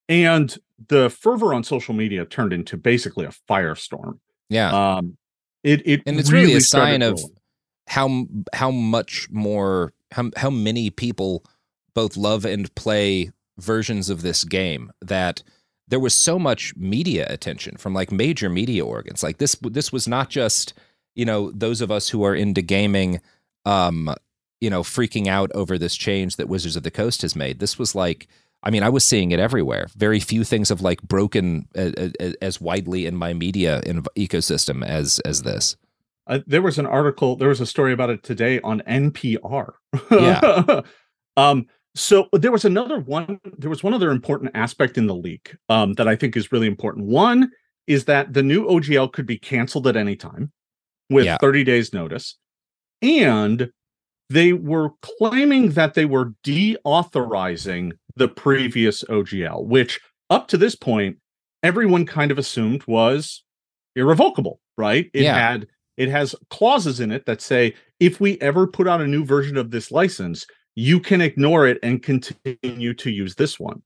And 0.09 0.57
the 0.89 1.11
fervor 1.11 1.55
on 1.55 1.63
social 1.63 1.95
media 1.95 2.25
turned 2.25 2.53
into 2.53 2.77
basically 2.77 3.27
a 3.27 3.33
firestorm. 3.49 4.19
Yeah. 4.49 4.97
Um, 4.97 5.17
it 5.63 5.87
it 5.87 6.03
and 6.07 6.19
it's 6.19 6.33
really, 6.33 6.47
really 6.47 6.57
a 6.59 6.61
sign 6.61 7.03
of 7.03 7.21
how 7.87 8.27
how 8.53 8.71
much 8.71 9.29
more 9.31 9.93
how 10.11 10.31
how 10.37 10.51
many 10.51 10.91
people 10.91 11.45
both 11.95 12.17
love 12.17 12.45
and 12.45 12.75
play 12.75 13.31
versions 13.59 14.11
of 14.11 14.23
this 14.23 14.45
game 14.45 14.91
that 15.01 15.43
there 15.89 16.01
was 16.01 16.15
so 16.15 16.39
much 16.39 16.75
media 16.77 17.27
attention 17.29 17.77
from 17.77 17.95
like 17.95 18.11
major 18.11 18.49
media 18.49 18.85
organs. 18.85 19.23
Like 19.23 19.39
this 19.39 19.55
this 19.63 19.93
was 19.93 20.09
not 20.09 20.31
just 20.31 20.75
you 21.15 21.25
know 21.25 21.51
those 21.53 21.81
of 21.81 21.91
us 21.91 22.09
who 22.09 22.25
are 22.25 22.35
into 22.35 22.63
gaming 22.63 23.21
um 23.65 24.15
you 24.61 24.71
know 24.71 24.83
freaking 24.83 25.27
out 25.27 25.51
over 25.55 25.79
this 25.79 25.97
change 25.97 26.37
that 26.37 26.49
Wizards 26.49 26.77
of 26.77 26.83
the 26.83 26.91
Coast 26.91 27.23
has 27.23 27.37
made. 27.37 27.59
This 27.59 27.79
was 27.79 27.95
like 27.95 28.29
I 28.65 28.71
mean, 28.71 28.85
I 28.85 28.91
was 28.91 29.05
seeing 29.05 29.33
it 29.33 29.41
everywhere. 29.41 29.89
Very 29.97 30.21
few 30.21 30.45
things 30.45 30.69
have 30.69 30.81
like 30.81 31.03
broken 31.03 31.67
as 31.75 32.61
widely 32.61 33.07
in 33.07 33.17
my 33.17 33.33
media 33.33 33.81
in 33.85 34.03
ecosystem 34.17 34.87
as 34.87 35.19
as 35.21 35.43
this. 35.43 35.77
Uh, 36.29 36.39
there 36.47 36.63
was 36.63 36.79
an 36.79 36.87
article, 36.87 37.35
there 37.35 37.49
was 37.49 37.61
a 37.61 37.67
story 37.67 37.93
about 37.93 38.11
it 38.11 38.23
today 38.23 38.61
on 38.61 38.81
NPR. 38.87 39.73
Yeah. 40.11 40.83
um, 41.37 41.67
so 41.97 42.29
there 42.33 42.53
was 42.53 42.65
another 42.65 43.01
one. 43.01 43.41
There 43.59 43.69
was 43.69 43.83
one 43.83 43.95
other 43.95 44.11
important 44.11 44.53
aspect 44.55 44.97
in 44.97 45.09
the 45.09 45.15
leak 45.15 45.57
um, 45.69 45.95
that 45.95 46.07
I 46.07 46.15
think 46.15 46.37
is 46.37 46.53
really 46.53 46.69
important. 46.69 47.07
One 47.07 47.51
is 47.89 48.05
that 48.05 48.33
the 48.33 48.43
new 48.43 48.65
OGL 48.67 49.13
could 49.13 49.27
be 49.27 49.37
canceled 49.37 49.89
at 49.89 49.97
any 49.97 50.15
time 50.15 50.53
with 51.11 51.25
yeah. 51.25 51.37
30 51.41 51.65
days 51.65 51.93
notice, 51.93 52.37
and 53.01 53.71
they 54.31 54.53
were 54.53 54.91
claiming 55.03 55.71
that 55.73 55.95
they 55.95 56.05
were 56.05 56.33
deauthorizing 56.45 57.93
the 58.17 58.29
previous 58.29 59.05
OGL, 59.05 59.65
which 59.67 60.01
up 60.31 60.49
to 60.49 60.57
this 60.57 60.75
point, 60.75 61.19
everyone 61.63 62.07
kind 62.07 62.31
of 62.31 62.39
assumed 62.39 62.85
was 62.87 63.43
irrevocable, 63.95 64.61
right? 64.79 65.11
It 65.13 65.25
yeah. 65.25 65.35
had 65.35 65.67
it 65.97 66.09
has 66.09 66.35
clauses 66.51 67.01
in 67.01 67.13
it 67.13 67.27
that 67.27 67.43
say 67.43 67.75
if 68.01 68.21
we 68.21 68.41
ever 68.41 68.67
put 68.67 68.89
out 68.89 69.03
a 69.03 69.07
new 69.07 69.25
version 69.25 69.57
of 69.57 69.71
this 69.71 69.91
license, 69.91 70.47
you 70.75 70.99
can 70.99 71.21
ignore 71.21 71.67
it 71.67 71.79
and 71.83 72.03
continue 72.03 72.95
to 72.95 73.11
use 73.11 73.35
this 73.35 73.61
one, 73.61 73.83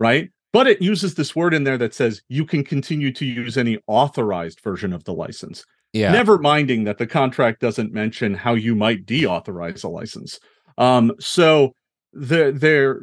right? 0.00 0.30
But 0.52 0.66
it 0.66 0.82
uses 0.82 1.14
this 1.14 1.34
word 1.34 1.54
in 1.54 1.64
there 1.64 1.78
that 1.78 1.94
says 1.94 2.22
you 2.28 2.44
can 2.44 2.64
continue 2.64 3.12
to 3.12 3.24
use 3.24 3.56
any 3.56 3.78
authorized 3.86 4.60
version 4.60 4.92
of 4.92 5.04
the 5.04 5.14
license. 5.14 5.64
Yeah. 5.94 6.10
Never 6.10 6.38
minding 6.38 6.84
that 6.84 6.98
the 6.98 7.06
contract 7.06 7.60
doesn't 7.60 7.92
mention 7.92 8.34
how 8.34 8.54
you 8.54 8.74
might 8.74 9.06
deauthorize 9.06 9.84
a 9.84 9.88
license. 9.88 10.40
Um, 10.76 11.12
so 11.20 11.72
the 12.12 12.52
there 12.54 13.02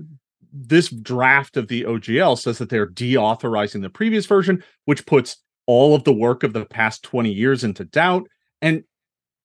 this 0.54 0.90
draft 0.90 1.56
of 1.56 1.70
the 1.70 1.84
OGL 1.84 2.38
says 2.38 2.58
that 2.58 2.70
they're 2.70 2.90
deauthorizing 2.90 3.82
the 3.82 3.90
previous 3.90 4.26
version, 4.26 4.62
which 4.84 5.06
puts 5.06 5.38
all 5.66 5.96
of 5.96 6.04
the 6.04 6.14
work 6.14 6.44
of 6.44 6.52
the 6.52 6.66
past 6.66 7.04
20 7.04 7.32
years 7.32 7.64
into 7.64 7.86
doubt. 7.86 8.28
And 8.62 8.84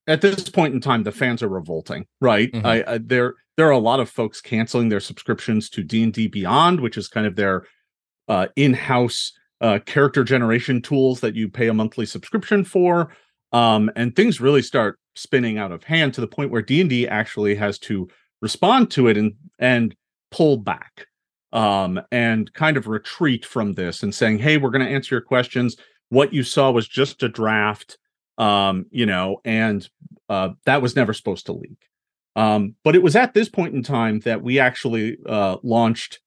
at 0.08 0.20
this 0.20 0.48
point 0.48 0.74
in 0.74 0.80
time, 0.80 1.04
the 1.04 1.12
fans 1.12 1.40
are 1.42 1.48
revolting, 1.48 2.06
right? 2.20 2.50
Mm-hmm. 2.50 2.66
I, 2.66 2.84
I, 2.94 2.98
there 2.98 3.34
there 3.56 3.68
are 3.68 3.70
a 3.70 3.78
lot 3.78 4.00
of 4.00 4.10
folks 4.10 4.40
canceling 4.40 4.88
their 4.88 5.00
subscriptions 5.00 5.70
to 5.70 5.84
D 5.84 6.02
and 6.02 6.12
D 6.12 6.26
Beyond, 6.26 6.80
which 6.80 6.96
is 6.96 7.06
kind 7.08 7.26
of 7.26 7.36
their 7.36 7.64
uh, 8.28 8.48
in-house 8.56 9.32
uh, 9.60 9.78
character 9.86 10.24
generation 10.24 10.82
tools 10.82 11.20
that 11.20 11.34
you 11.34 11.48
pay 11.48 11.68
a 11.68 11.74
monthly 11.74 12.06
subscription 12.06 12.64
for. 12.64 13.12
Um, 13.52 13.90
and 13.96 14.14
things 14.14 14.40
really 14.40 14.62
start 14.62 14.98
spinning 15.14 15.58
out 15.58 15.72
of 15.72 15.84
hand 15.84 16.14
to 16.14 16.20
the 16.20 16.26
point 16.26 16.50
where 16.50 16.62
D 16.62 16.80
and 16.80 16.90
D 16.90 17.08
actually 17.08 17.54
has 17.54 17.78
to 17.80 18.08
respond 18.42 18.90
to 18.92 19.08
it 19.08 19.16
and 19.16 19.34
and 19.58 19.94
pull 20.30 20.58
back 20.58 21.06
um, 21.52 22.00
and 22.12 22.52
kind 22.52 22.76
of 22.76 22.86
retreat 22.86 23.44
from 23.44 23.74
this 23.74 24.02
and 24.02 24.14
saying, 24.14 24.38
"Hey, 24.38 24.58
we're 24.58 24.70
going 24.70 24.84
to 24.84 24.92
answer 24.92 25.14
your 25.14 25.22
questions. 25.22 25.76
What 26.10 26.32
you 26.32 26.42
saw 26.42 26.70
was 26.70 26.86
just 26.86 27.22
a 27.22 27.28
draft, 27.28 27.98
um, 28.38 28.86
you 28.90 29.06
know, 29.06 29.40
and 29.44 29.88
uh, 30.28 30.50
that 30.64 30.82
was 30.82 30.96
never 30.96 31.12
supposed 31.12 31.46
to 31.46 31.52
leak." 31.52 31.88
Um, 32.36 32.74
but 32.84 32.94
it 32.94 33.02
was 33.02 33.16
at 33.16 33.32
this 33.32 33.48
point 33.48 33.74
in 33.74 33.82
time 33.82 34.20
that 34.20 34.42
we 34.42 34.58
actually 34.58 35.16
uh, 35.26 35.56
launched 35.62 36.20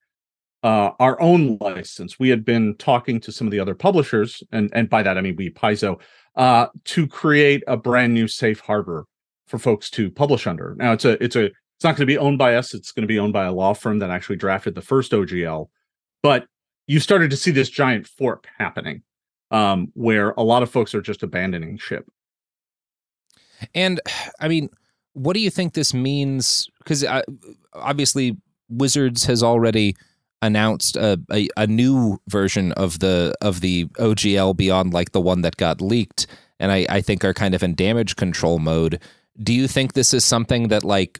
uh, 0.63 0.91
our 0.99 1.19
own 1.21 1.57
license. 1.61 2.19
We 2.19 2.29
had 2.29 2.43
been 2.43 2.75
talking 2.77 3.19
to 3.21 3.31
some 3.31 3.47
of 3.47 3.51
the 3.51 3.59
other 3.59 3.75
publishers, 3.75 4.43
and 4.51 4.69
and 4.73 4.89
by 4.89 5.03
that 5.03 5.17
I 5.17 5.21
mean 5.21 5.35
we 5.35 5.49
Paizo, 5.49 5.99
uh, 6.35 6.67
to 6.85 7.07
create 7.07 7.63
a 7.67 7.77
brand 7.77 8.13
new 8.13 8.27
safe 8.27 8.59
harbor 8.59 9.05
for 9.47 9.57
folks 9.57 9.89
to 9.91 10.11
publish 10.11 10.47
under. 10.47 10.75
Now 10.77 10.93
it's 10.93 11.05
a 11.05 11.21
it's 11.23 11.35
a 11.35 11.45
it's 11.45 11.83
not 11.83 11.95
going 11.95 12.05
to 12.07 12.13
be 12.13 12.17
owned 12.17 12.37
by 12.37 12.55
us. 12.55 12.73
It's 12.73 12.91
going 12.91 13.03
to 13.03 13.07
be 13.07 13.19
owned 13.19 13.33
by 13.33 13.45
a 13.45 13.53
law 13.53 13.73
firm 13.73 13.99
that 13.99 14.09
actually 14.09 14.35
drafted 14.35 14.75
the 14.75 14.81
first 14.81 15.13
OGL. 15.13 15.69
But 16.21 16.45
you 16.87 16.99
started 16.99 17.31
to 17.31 17.37
see 17.37 17.51
this 17.51 17.69
giant 17.69 18.05
fork 18.05 18.47
happening 18.57 19.03
um, 19.51 19.91
where 19.93 20.31
a 20.31 20.43
lot 20.43 20.61
of 20.61 20.69
folks 20.69 20.93
are 20.93 21.01
just 21.01 21.23
abandoning 21.23 21.77
ship. 21.77 22.05
And 23.73 24.01
I 24.39 24.47
mean, 24.47 24.69
what 25.13 25.33
do 25.33 25.39
you 25.39 25.49
think 25.49 25.73
this 25.73 25.93
means? 25.93 26.69
Because 26.79 27.03
uh, 27.03 27.21
obviously, 27.73 28.37
Wizards 28.69 29.25
has 29.25 29.41
already 29.41 29.95
announced 30.41 30.95
a, 30.95 31.19
a, 31.31 31.49
a, 31.57 31.67
new 31.67 32.19
version 32.27 32.71
of 32.73 32.99
the 32.99 33.33
of 33.41 33.61
the 33.61 33.85
OGL 33.85 34.55
beyond 34.55 34.93
like 34.93 35.11
the 35.11 35.21
one 35.21 35.41
that 35.41 35.57
got 35.57 35.81
leaked, 35.81 36.27
and 36.59 36.71
I, 36.71 36.85
I 36.89 37.01
think 37.01 37.23
are 37.25 37.33
kind 37.33 37.53
of 37.53 37.63
in 37.63 37.75
damage 37.75 38.15
control 38.15 38.59
mode. 38.59 39.01
Do 39.41 39.53
you 39.53 39.67
think 39.67 39.93
this 39.93 40.13
is 40.13 40.23
something 40.23 40.69
that 40.69 40.83
like 40.83 41.19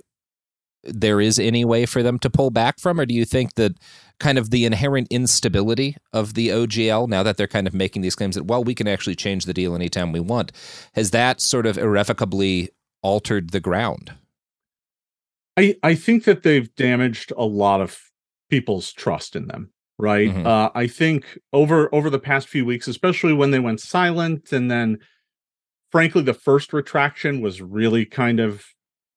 there 0.83 1.19
is 1.19 1.39
any 1.39 1.65
way 1.65 1.85
for 1.85 2.01
them 2.01 2.19
to 2.19 2.29
pull 2.29 2.51
back 2.51 2.79
from, 2.79 2.99
or 2.99 3.05
do 3.05 3.13
you 3.13 3.25
think 3.25 3.55
that 3.55 3.73
kind 4.19 4.37
of 4.37 4.49
the 4.49 4.65
inherent 4.65 5.07
instability 5.09 5.95
of 6.13 6.33
the 6.33 6.49
OGL 6.49 7.07
now 7.07 7.23
that 7.23 7.37
they're 7.37 7.47
kind 7.47 7.67
of 7.67 7.73
making 7.73 8.01
these 8.01 8.15
claims 8.15 8.35
that 8.35 8.43
well 8.43 8.63
we 8.63 8.75
can 8.75 8.87
actually 8.87 9.15
change 9.15 9.45
the 9.45 9.53
deal 9.53 9.73
anytime 9.73 10.11
we 10.11 10.19
want 10.19 10.51
has 10.93 11.11
that 11.11 11.39
sort 11.39 11.65
of 11.65 11.77
irrevocably 11.77 12.69
altered 13.01 13.51
the 13.51 13.59
ground? 13.59 14.13
I 15.57 15.75
I 15.83 15.95
think 15.95 16.23
that 16.23 16.43
they've 16.43 16.73
damaged 16.75 17.33
a 17.37 17.45
lot 17.45 17.81
of 17.81 17.99
people's 18.49 18.91
trust 18.91 19.35
in 19.35 19.47
them 19.47 19.71
right 19.97 20.29
mm-hmm. 20.29 20.47
uh, 20.47 20.69
i 20.75 20.87
think 20.87 21.37
over 21.53 21.93
over 21.93 22.09
the 22.09 22.19
past 22.19 22.47
few 22.47 22.65
weeks 22.65 22.87
especially 22.87 23.33
when 23.33 23.51
they 23.51 23.59
went 23.59 23.79
silent 23.79 24.51
and 24.51 24.69
then 24.69 24.97
frankly 25.91 26.21
the 26.21 26.33
first 26.33 26.73
retraction 26.73 27.41
was 27.41 27.61
really 27.61 28.05
kind 28.05 28.39
of 28.39 28.63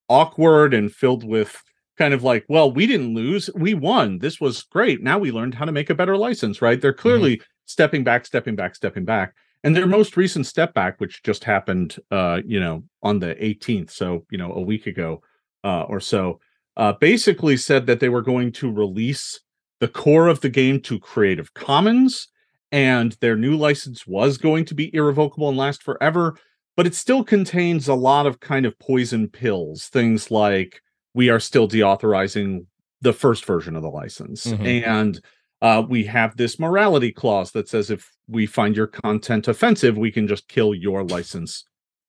awkward 0.09 0.73
and 0.73 0.93
filled 0.93 1.23
with 1.23 1.61
kind 1.97 2.13
of 2.13 2.23
like, 2.23 2.45
well, 2.49 2.71
we 2.71 2.87
didn't 2.87 3.13
lose, 3.13 3.49
we 3.55 3.73
won. 3.73 4.19
This 4.19 4.39
was 4.41 4.63
great. 4.63 5.01
Now 5.01 5.19
we 5.19 5.31
learned 5.31 5.55
how 5.55 5.65
to 5.65 5.71
make 5.71 5.89
a 5.89 5.95
better 5.95 6.17
license, 6.17 6.61
right? 6.61 6.79
They're 6.79 6.93
mm-hmm. 6.93 7.01
clearly 7.01 7.35
mm-hmm. 7.37 7.43
stepping 7.65 8.03
back, 8.03 8.25
stepping 8.25 8.55
back, 8.55 8.75
stepping 8.75 9.05
back. 9.05 9.33
And 9.63 9.75
their 9.75 9.87
most 9.87 10.17
recent 10.17 10.45
step 10.45 10.73
back, 10.73 10.99
which 10.99 11.23
just 11.23 11.45
happened, 11.45 11.95
uh, 12.11 12.41
you 12.45 12.59
know, 12.59 12.83
on 13.01 13.19
the 13.19 13.35
18th, 13.35 13.91
so 13.91 14.25
you 14.29 14.37
know, 14.37 14.51
a 14.51 14.59
week 14.59 14.87
ago 14.87 15.21
uh, 15.63 15.83
or 15.83 16.01
so, 16.01 16.41
uh, 16.77 16.93
basically 16.93 17.57
said 17.57 17.85
that 17.87 17.99
they 17.99 18.09
were 18.09 18.21
going 18.21 18.51
to 18.53 18.71
release 18.71 19.39
the 19.79 19.87
core 19.87 20.27
of 20.27 20.41
the 20.41 20.49
game 20.49 20.79
to 20.81 20.99
Creative 20.99 21.53
Commons, 21.53 22.27
and 22.71 23.15
their 23.19 23.35
new 23.35 23.55
license 23.55 24.07
was 24.07 24.37
going 24.37 24.65
to 24.65 24.73
be 24.73 24.93
irrevocable 24.95 25.49
and 25.49 25.57
last 25.57 25.83
forever. 25.83 26.37
But 26.75 26.87
it 26.87 26.95
still 26.95 27.23
contains 27.23 27.87
a 27.87 27.93
lot 27.93 28.25
of 28.25 28.39
kind 28.39 28.65
of 28.65 28.77
poison 28.79 29.27
pills, 29.27 29.87
things 29.87 30.31
like 30.31 30.81
we 31.13 31.29
are 31.29 31.39
still 31.39 31.67
deauthorizing 31.67 32.65
the 33.01 33.13
first 33.13 33.45
version 33.45 33.75
of 33.75 33.83
the 33.83 33.89
license. 33.89 34.47
Mm-hmm. 34.47 34.65
And 34.65 35.21
uh, 35.61 35.83
we 35.87 36.05
have 36.05 36.35
this 36.35 36.59
morality 36.59 37.11
clause 37.11 37.51
that 37.51 37.69
says 37.69 37.89
if 37.89 38.11
we 38.27 38.45
find 38.45 38.75
your 38.75 38.87
content 38.87 39.47
offensive, 39.47 39.97
we 39.97 40.11
can 40.11 40.27
just 40.27 40.47
kill 40.47 40.73
your 40.73 41.03
license 41.03 41.65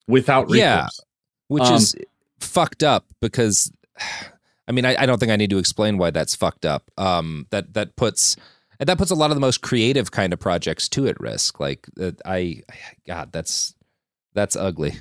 without 0.08 0.50
recourse. 0.50 0.58
Yeah, 0.58 0.86
which 1.48 1.62
um, 1.64 1.74
is 1.74 1.94
fucked 2.40 2.82
up 2.82 3.06
because, 3.20 3.70
I 4.66 4.72
mean, 4.72 4.84
I, 4.84 5.02
I, 5.02 5.06
don't 5.06 5.18
think 5.18 5.30
I 5.30 5.36
need 5.36 5.50
to 5.50 5.58
explain 5.58 5.98
why 5.98 6.10
that's 6.10 6.34
fucked 6.34 6.64
up. 6.64 6.90
Um, 6.96 7.46
that 7.50 7.74
that 7.74 7.96
puts 7.96 8.36
and 8.80 8.88
that 8.88 8.98
puts 8.98 9.10
a 9.10 9.14
lot 9.14 9.30
of 9.30 9.36
the 9.36 9.40
most 9.40 9.62
creative 9.62 10.10
kind 10.10 10.32
of 10.32 10.40
projects 10.40 10.88
too 10.88 11.06
at 11.06 11.20
risk. 11.20 11.60
Like 11.60 11.86
uh, 12.00 12.12
I, 12.24 12.62
God, 13.06 13.32
that's 13.32 13.74
that's 14.34 14.56
ugly. 14.56 14.94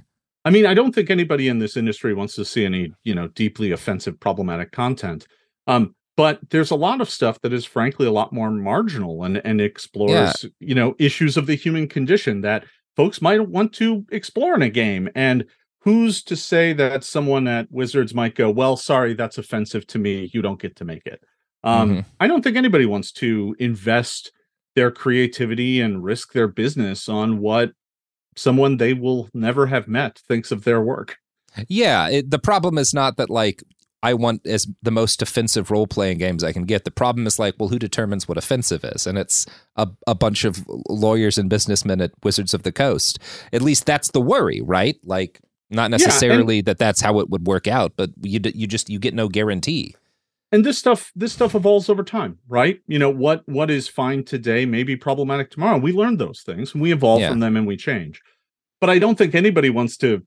I 0.46 0.50
mean, 0.50 0.66
I 0.66 0.74
don't 0.74 0.94
think 0.94 1.10
anybody 1.10 1.48
in 1.48 1.60
this 1.60 1.78
industry 1.78 2.14
wants 2.14 2.36
to 2.36 2.46
see 2.46 2.66
any, 2.66 2.94
you 3.04 3.16
know, 3.16 3.30
deeply 3.30 3.72
offensive, 3.72 4.20
problematic 4.20 4.72
content. 4.72 5.26
Um, 5.68 5.96
but 6.18 6.40
there's 6.50 6.72
a 6.72 6.76
lot 6.76 7.02
of 7.02 7.10
stuff 7.10 7.42
that 7.42 7.54
is 7.54 7.66
frankly 7.66 8.06
a 8.06 8.12
lot 8.12 8.34
more 8.34 8.52
marginal 8.52 9.24
and 9.24 9.42
and 9.46 9.62
explores, 9.62 10.44
yeah. 10.44 10.50
you 10.60 10.76
know, 10.76 10.96
issues 11.00 11.38
of 11.38 11.48
the 11.48 11.56
human 11.56 11.88
condition 11.88 12.42
that 12.42 12.66
folks 12.96 13.22
might 13.22 13.48
want 13.48 13.74
to 13.74 14.06
explore 14.12 14.54
in 14.54 14.62
a 14.62 14.70
game. 14.70 15.10
And 15.16 15.46
who's 15.84 16.24
to 16.24 16.36
say 16.36 16.74
that 16.74 17.04
someone 17.04 17.48
at 17.48 17.72
Wizards 17.72 18.14
might 18.14 18.36
go, 18.36 18.50
well, 18.50 18.78
sorry, 18.78 19.14
that's 19.14 19.38
offensive 19.38 19.86
to 19.88 20.00
me. 20.00 20.30
You 20.34 20.42
don't 20.42 20.62
get 20.62 20.76
to 20.78 20.86
make 20.86 21.06
it. 21.06 21.22
Um, 21.64 21.90
mm-hmm. 21.90 22.00
I 22.20 22.28
don't 22.28 22.42
think 22.42 22.58
anybody 22.58 22.86
wants 22.86 23.12
to 23.14 23.56
invest 23.60 24.32
their 24.76 24.92
creativity 24.92 25.82
and 25.82 26.04
risk 26.04 26.34
their 26.34 26.48
business 26.48 27.08
on 27.08 27.40
what 27.40 27.72
someone 28.36 28.78
they 28.78 28.94
will 28.94 29.30
never 29.34 29.68
have 29.68 29.88
met 29.88 30.20
thinks 30.28 30.52
of 30.52 30.64
their 30.64 30.82
work. 30.82 31.18
Yeah, 31.68 32.10
it, 32.10 32.32
the 32.32 32.40
problem 32.40 32.78
is 32.78 32.94
not 32.94 33.18
that 33.18 33.30
like 33.30 33.64
I 34.02 34.14
want 34.14 34.46
as 34.46 34.68
the 34.82 34.92
most 34.92 35.22
offensive 35.22 35.70
role 35.72 35.88
playing 35.88 36.18
games 36.18 36.44
I 36.44 36.52
can 36.52 36.66
get. 36.66 36.84
The 36.84 36.92
problem 36.92 37.26
is 37.28 37.40
like, 37.40 37.56
well, 37.58 37.70
who 37.70 37.80
determines 37.80 38.28
what 38.28 38.38
offensive 38.38 38.84
is? 38.84 39.08
And 39.08 39.18
it's 39.18 39.46
a, 39.78 39.88
a 40.08 40.16
bunch 40.16 40.44
of 40.44 40.66
lawyers 40.90 41.38
and 41.38 41.50
businessmen 41.50 42.02
at 42.02 42.12
Wizards 42.24 42.54
of 42.54 42.64
the 42.64 42.72
Coast. 42.72 43.20
At 43.54 43.62
least 43.62 43.86
that's 43.86 44.12
the 44.12 44.20
worry, 44.20 44.62
right? 44.62 44.98
Like, 45.06 45.40
not 45.70 45.92
necessarily 45.92 46.56
yeah, 46.56 46.60
and, 46.60 46.66
that 46.68 46.78
that's 46.78 47.02
how 47.02 47.20
it 47.20 47.30
would 47.30 47.48
work 47.48 47.68
out, 47.68 47.94
but 47.96 48.12
you 48.22 48.40
you 48.54 48.68
just 48.68 48.90
you 48.90 49.00
get 49.00 49.14
no 49.14 49.28
guarantee. 49.28 49.96
And 50.52 50.64
this 50.64 50.78
stuff 50.78 51.12
this 51.16 51.34
stuff 51.34 51.56
evolves 51.56 51.90
over 51.90 52.04
time, 52.04 52.38
right? 52.48 52.80
You 52.88 53.00
know 53.00 53.10
what 53.10 53.48
what 53.48 53.72
is 53.72 53.88
fine 53.88 54.24
today 54.24 54.66
may 54.66 54.84
be 54.84 54.96
problematic 54.96 55.50
tomorrow. 55.50 55.78
We 55.80 55.92
learn 55.92 56.18
those 56.18 56.42
things, 56.42 56.74
and 56.74 56.82
we 56.82 56.92
evolve 56.94 57.22
yeah. 57.22 57.30
from 57.30 57.40
them, 57.40 57.58
and 57.58 57.66
we 57.66 57.76
change. 57.76 58.22
But 58.80 58.90
I 58.90 59.00
don't 59.00 59.18
think 59.18 59.34
anybody 59.34 59.70
wants 59.70 59.98
to 59.98 60.22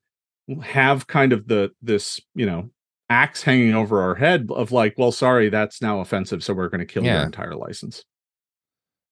have 0.63 1.07
kind 1.07 1.33
of 1.33 1.49
the 1.49 1.71
this 1.81 2.21
you 2.35 2.47
know 2.47 2.71
axe 3.09 3.43
hanging 3.43 3.75
over 3.75 4.03
our 4.03 4.17
head 4.17 4.49
of 4.51 4.73
like, 4.73 4.95
well, 4.99 5.13
sorry, 5.13 5.49
that's 5.49 5.81
now 5.81 6.01
offensive, 6.01 6.43
so 6.43 6.55
we're 6.55 6.69
going 6.69 6.81
to 6.81 6.87
kill 6.87 7.05
yeah. 7.05 7.19
your 7.19 7.25
entire 7.25 7.55
license. 7.55 8.05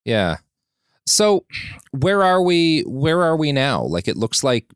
Yeah. 0.04 0.38
So 1.06 1.44
where 1.92 2.22
are 2.22 2.42
we? 2.42 2.82
Where 2.82 3.22
are 3.22 3.37
we 3.37 3.52
now? 3.52 3.82
Like 3.82 4.08
it 4.08 4.16
looks 4.16 4.42
like 4.42 4.66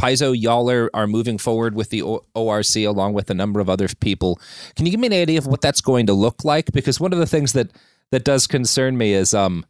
Paizo, 0.00 0.34
y'all 0.38 0.70
are, 0.70 0.90
are 0.94 1.06
moving 1.06 1.38
forward 1.38 1.74
with 1.74 1.90
the 1.90 2.02
ORC 2.02 2.76
along 2.76 3.12
with 3.12 3.30
a 3.30 3.34
number 3.34 3.60
of 3.60 3.70
other 3.70 3.88
people. 4.00 4.40
Can 4.76 4.86
you 4.86 4.90
give 4.90 5.00
me 5.00 5.06
an 5.06 5.12
idea 5.12 5.38
of 5.38 5.46
what 5.46 5.60
that's 5.60 5.80
going 5.80 6.06
to 6.06 6.12
look 6.12 6.44
like? 6.44 6.72
Because 6.72 7.00
one 7.00 7.12
of 7.12 7.18
the 7.18 7.26
things 7.26 7.52
that 7.52 7.70
that 8.10 8.24
does 8.24 8.46
concern 8.46 8.96
me 8.96 9.12
is 9.12 9.34
um 9.34 9.64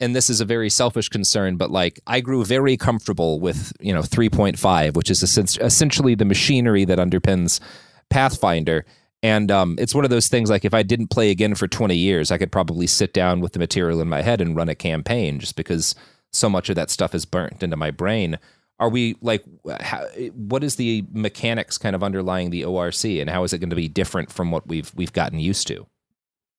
and 0.00 0.16
this 0.16 0.30
is 0.30 0.40
a 0.40 0.46
very 0.46 0.70
selfish 0.70 1.08
concern, 1.08 1.56
but 1.56 1.70
like 1.70 2.00
I 2.06 2.20
grew 2.20 2.44
very 2.44 2.76
comfortable 2.76 3.38
with 3.38 3.72
you 3.80 3.92
know 3.92 4.00
3.5, 4.00 4.94
which 4.94 5.10
is 5.10 5.22
essentially 5.22 6.14
the 6.14 6.24
machinery 6.24 6.84
that 6.86 6.98
underpins 6.98 7.60
Pathfinder. 8.08 8.86
And 9.22 9.50
um, 9.50 9.76
it's 9.78 9.94
one 9.94 10.04
of 10.04 10.10
those 10.10 10.28
things 10.28 10.48
like 10.48 10.64
if 10.64 10.72
I 10.72 10.82
didn't 10.82 11.08
play 11.08 11.30
again 11.30 11.54
for 11.54 11.68
20 11.68 11.94
years, 11.94 12.30
I 12.30 12.38
could 12.38 12.50
probably 12.50 12.86
sit 12.86 13.12
down 13.12 13.40
with 13.40 13.52
the 13.52 13.58
material 13.58 14.00
in 14.00 14.08
my 14.08 14.22
head 14.22 14.40
and 14.40 14.56
run 14.56 14.70
a 14.70 14.74
campaign 14.74 15.38
just 15.38 15.56
because 15.56 15.94
so 16.32 16.48
much 16.48 16.70
of 16.70 16.76
that 16.76 16.88
stuff 16.88 17.14
is 17.14 17.26
burnt 17.26 17.62
into 17.62 17.76
my 17.76 17.90
brain. 17.90 18.38
Are 18.80 18.88
we 18.88 19.14
like, 19.20 19.44
how, 19.80 20.06
what 20.34 20.64
is 20.64 20.76
the 20.76 21.04
mechanics 21.12 21.78
kind 21.78 21.94
of 21.94 22.02
underlying 22.02 22.50
the 22.50 22.64
ORC, 22.64 23.04
and 23.04 23.28
how 23.28 23.44
is 23.44 23.52
it 23.52 23.58
going 23.58 23.70
to 23.70 23.76
be 23.76 23.88
different 23.88 24.32
from 24.32 24.50
what 24.50 24.66
we've 24.66 24.90
we've 24.96 25.12
gotten 25.12 25.38
used 25.38 25.66
to? 25.68 25.86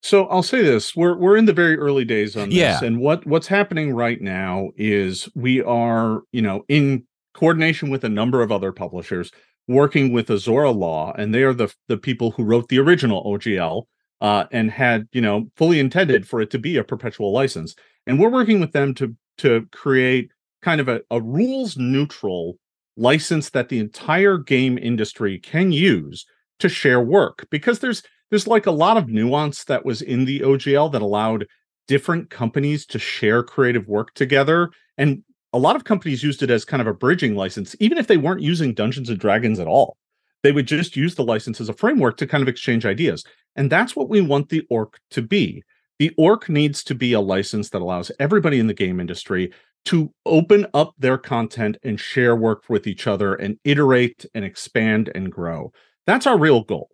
So 0.03 0.25
I'll 0.27 0.43
say 0.43 0.61
this: 0.61 0.95
we're 0.95 1.17
we're 1.17 1.35
in 1.35 1.45
the 1.45 1.53
very 1.53 1.77
early 1.77 2.05
days 2.05 2.37
on 2.37 2.49
this, 2.49 2.57
yeah. 2.57 2.79
and 2.83 2.99
what 2.99 3.25
what's 3.25 3.47
happening 3.47 3.93
right 3.93 4.21
now 4.21 4.69
is 4.77 5.27
we 5.35 5.61
are, 5.63 6.21
you 6.31 6.41
know, 6.41 6.63
in 6.69 7.05
coordination 7.33 7.89
with 7.89 8.03
a 8.03 8.09
number 8.09 8.41
of 8.41 8.51
other 8.51 8.71
publishers 8.71 9.31
working 9.67 10.11
with 10.11 10.29
Azora 10.29 10.71
Law, 10.71 11.13
and 11.17 11.33
they 11.33 11.43
are 11.43 11.53
the 11.53 11.73
the 11.87 11.97
people 11.97 12.31
who 12.31 12.43
wrote 12.43 12.67
the 12.69 12.79
original 12.79 13.23
OGL 13.23 13.85
uh, 14.21 14.45
and 14.51 14.69
had 14.71 15.07
you 15.11 15.21
know 15.21 15.47
fully 15.55 15.79
intended 15.79 16.27
for 16.27 16.39
it 16.39 16.51
to 16.51 16.59
be 16.59 16.77
a 16.77 16.83
perpetual 16.83 17.33
license. 17.33 17.75
And 18.07 18.19
we're 18.19 18.29
working 18.29 18.59
with 18.59 18.71
them 18.71 18.93
to 18.95 19.15
to 19.39 19.67
create 19.71 20.31
kind 20.61 20.81
of 20.81 20.87
a, 20.87 21.01
a 21.11 21.21
rules 21.21 21.77
neutral 21.77 22.57
license 22.97 23.49
that 23.51 23.69
the 23.69 23.79
entire 23.79 24.37
game 24.37 24.77
industry 24.77 25.39
can 25.39 25.71
use 25.71 26.25
to 26.59 26.69
share 26.69 27.01
work 27.01 27.47
because 27.49 27.79
there's 27.79 28.03
there's 28.29 28.47
like 28.47 28.65
a 28.65 28.71
lot 28.71 28.97
of 28.97 29.09
nuance 29.09 29.65
that 29.65 29.85
was 29.85 30.01
in 30.01 30.25
the 30.25 30.39
OGL 30.39 30.91
that 30.91 31.01
allowed 31.01 31.47
different 31.87 32.29
companies 32.29 32.85
to 32.85 32.99
share 32.99 33.43
creative 33.43 33.87
work 33.87 34.13
together 34.13 34.71
and 34.97 35.23
a 35.53 35.59
lot 35.59 35.75
of 35.75 35.83
companies 35.83 36.23
used 36.23 36.43
it 36.43 36.49
as 36.49 36.63
kind 36.63 36.79
of 36.79 36.87
a 36.87 36.93
bridging 36.93 37.35
license, 37.35 37.75
even 37.79 37.97
if 37.97 38.07
they 38.07 38.17
weren't 38.17 38.41
using 38.41 38.73
Dungeons 38.73 39.09
and 39.09 39.19
Dragons 39.19 39.59
at 39.59 39.67
all. 39.67 39.97
They 40.43 40.51
would 40.51 40.65
just 40.65 40.95
use 40.95 41.15
the 41.15 41.23
license 41.23 41.59
as 41.61 41.69
a 41.69 41.73
framework 41.73 42.17
to 42.17 42.27
kind 42.27 42.41
of 42.41 42.47
exchange 42.47 42.85
ideas. 42.85 43.23
And 43.55 43.69
that's 43.69 43.95
what 43.95 44.09
we 44.09 44.21
want 44.21 44.49
the 44.49 44.65
ORC 44.69 44.97
to 45.11 45.21
be. 45.21 45.63
The 45.99 46.11
ORC 46.17 46.49
needs 46.49 46.83
to 46.85 46.95
be 46.95 47.13
a 47.13 47.19
license 47.19 47.69
that 47.71 47.81
allows 47.81 48.11
everybody 48.19 48.59
in 48.59 48.67
the 48.67 48.73
game 48.73 48.99
industry 48.99 49.51
to 49.85 50.13
open 50.25 50.67
up 50.73 50.93
their 50.97 51.17
content 51.17 51.77
and 51.83 51.99
share 51.99 52.35
work 52.35 52.63
with 52.69 52.87
each 52.87 53.07
other 53.07 53.35
and 53.35 53.57
iterate 53.63 54.25
and 54.33 54.45
expand 54.45 55.11
and 55.15 55.31
grow. 55.31 55.71
That's 56.05 56.27
our 56.27 56.37
real 56.37 56.63
goal. 56.63 56.89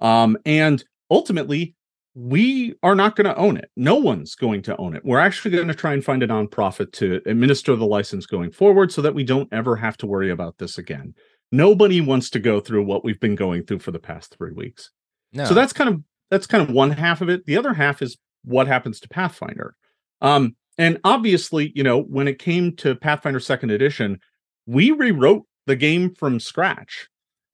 Um, 0.00 0.36
and 0.44 0.84
ultimately, 1.10 1.74
we 2.14 2.74
are 2.82 2.94
not 2.94 3.14
going 3.14 3.26
to 3.26 3.36
own 3.36 3.58
it. 3.58 3.70
No 3.76 3.96
one's 3.96 4.34
going 4.34 4.62
to 4.62 4.76
own 4.78 4.96
it. 4.96 5.04
We're 5.04 5.18
actually 5.18 5.50
going 5.50 5.68
to 5.68 5.74
try 5.74 5.92
and 5.92 6.04
find 6.04 6.22
a 6.22 6.28
nonprofit 6.28 6.92
to 6.92 7.20
administer 7.26 7.76
the 7.76 7.86
license 7.86 8.24
going 8.24 8.52
forward 8.52 8.90
so 8.90 9.02
that 9.02 9.14
we 9.14 9.22
don't 9.22 9.52
ever 9.52 9.76
have 9.76 9.98
to 9.98 10.06
worry 10.06 10.30
about 10.30 10.56
this 10.58 10.78
again. 10.78 11.14
Nobody 11.52 12.00
wants 12.00 12.30
to 12.30 12.38
go 12.38 12.58
through 12.60 12.84
what 12.84 13.04
we've 13.04 13.20
been 13.20 13.34
going 13.34 13.64
through 13.64 13.80
for 13.80 13.90
the 13.90 13.98
past 13.98 14.34
3 14.36 14.52
weeks. 14.52 14.90
No. 15.32 15.44
So 15.44 15.54
that's 15.54 15.72
kind 15.72 15.90
of 15.90 16.02
that's 16.30 16.46
kind 16.46 16.66
of 16.66 16.74
one 16.74 16.90
half 16.90 17.20
of 17.20 17.28
it. 17.28 17.44
The 17.44 17.56
other 17.56 17.74
half 17.74 18.02
is 18.02 18.16
what 18.44 18.66
happens 18.66 18.98
to 19.00 19.08
Pathfinder. 19.08 19.76
Um 20.20 20.56
and 20.78 20.98
obviously, 21.04 21.72
you 21.74 21.82
know, 21.82 22.02
when 22.02 22.28
it 22.28 22.38
came 22.38 22.76
to 22.76 22.94
Pathfinder 22.94 23.38
2nd 23.38 23.72
edition, 23.72 24.20
we 24.66 24.90
rewrote 24.90 25.44
the 25.66 25.76
game 25.76 26.14
from 26.14 26.40
scratch. 26.40 27.08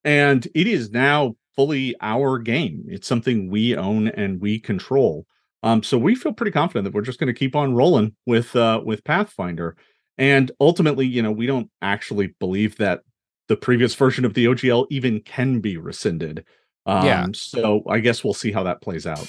And 0.04 0.46
it 0.54 0.66
is 0.66 0.90
now 0.90 1.36
fully 1.54 1.94
our 2.00 2.38
game. 2.38 2.84
It's 2.88 3.06
something 3.06 3.50
we 3.50 3.76
own 3.76 4.08
and 4.08 4.40
we 4.40 4.58
control. 4.58 5.26
Um, 5.62 5.82
so 5.82 5.96
we 5.96 6.16
feel 6.16 6.32
pretty 6.32 6.50
confident 6.50 6.84
that 6.84 6.94
we're 6.94 7.02
just 7.02 7.20
going 7.20 7.32
to 7.32 7.38
keep 7.38 7.54
on 7.54 7.74
rolling 7.74 8.16
with 8.26 8.56
uh, 8.56 8.80
with 8.84 9.04
Pathfinder. 9.04 9.76
And 10.18 10.50
ultimately, 10.60 11.06
you 11.06 11.22
know, 11.22 11.30
we 11.30 11.46
don't 11.46 11.70
actually 11.80 12.34
believe 12.40 12.76
that 12.78 13.02
the 13.48 13.56
previous 13.56 13.94
version 13.94 14.24
of 14.24 14.34
the 14.34 14.46
OGL 14.46 14.86
even 14.90 15.20
can 15.20 15.60
be 15.60 15.76
rescinded. 15.76 16.44
Um, 16.86 17.06
yeah. 17.06 17.26
So 17.32 17.84
I 17.88 18.00
guess 18.00 18.24
we'll 18.24 18.34
see 18.34 18.50
how 18.50 18.64
that 18.64 18.82
plays 18.82 19.06
out. 19.06 19.28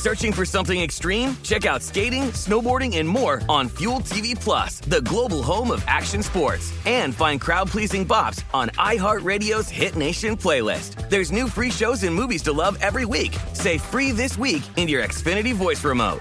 Searching 0.00 0.32
for 0.32 0.46
something 0.46 0.80
extreme? 0.80 1.36
Check 1.42 1.66
out 1.66 1.82
skating, 1.82 2.30
snowboarding, 2.32 2.96
and 2.96 3.06
more 3.06 3.42
on 3.50 3.68
Fuel 3.68 4.00
TV 4.00 4.34
Plus, 4.34 4.80
the 4.80 5.02
global 5.02 5.42
home 5.42 5.70
of 5.70 5.84
action 5.86 6.22
sports. 6.22 6.72
And 6.86 7.14
find 7.14 7.38
crowd-pleasing 7.38 8.08
bops 8.08 8.42
on 8.54 8.70
iHeartRadio's 8.78 9.68
Hit 9.68 9.96
Nation 9.96 10.38
playlist. 10.38 11.10
There's 11.10 11.30
new 11.30 11.48
free 11.48 11.70
shows 11.70 12.02
and 12.04 12.14
movies 12.14 12.40
to 12.44 12.52
love 12.52 12.78
every 12.80 13.04
week. 13.04 13.36
Say 13.52 13.76
free 13.76 14.10
this 14.10 14.38
week 14.38 14.62
in 14.76 14.88
your 14.88 15.02
Xfinity 15.02 15.52
voice 15.52 15.84
remote. 15.84 16.20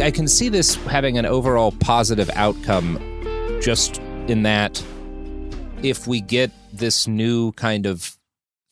I 0.00 0.12
can 0.14 0.28
see 0.28 0.48
this 0.48 0.76
having 0.76 1.18
an 1.18 1.26
overall 1.26 1.72
positive 1.80 2.30
outcome 2.36 3.00
just 3.60 3.98
in 4.28 4.44
that 4.44 4.80
if 5.82 6.06
we 6.06 6.20
get 6.20 6.52
this 6.72 7.08
new 7.08 7.50
kind 7.52 7.86
of 7.86 8.16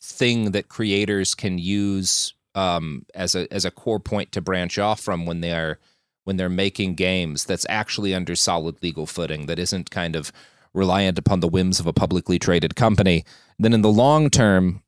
thing 0.03 0.51
that 0.51 0.67
creators 0.67 1.33
can 1.33 1.57
use 1.57 2.33
um, 2.55 3.05
as 3.15 3.35
a 3.35 3.51
as 3.51 3.63
a 3.63 3.71
core 3.71 4.01
point 4.01 4.33
to 4.33 4.41
branch 4.41 4.77
off 4.77 4.99
from 4.99 5.25
when 5.25 5.39
they 5.39 5.53
are 5.53 5.79
when 6.25 6.35
they're 6.35 6.49
making 6.49 6.95
games 6.95 7.45
that's 7.45 7.65
actually 7.69 8.13
under 8.13 8.35
solid 8.35 8.81
legal 8.83 9.05
footing 9.05 9.45
that 9.45 9.57
isn't 9.57 9.89
kind 9.91 10.15
of 10.15 10.31
reliant 10.73 11.17
upon 11.17 11.39
the 11.39 11.47
whims 11.47 11.79
of 11.79 11.87
a 11.87 11.93
publicly 11.93 12.37
traded 12.37 12.75
company 12.75 13.23
then 13.59 13.73
in 13.73 13.81
the 13.81 13.91
long 13.91 14.29
term 14.29 14.83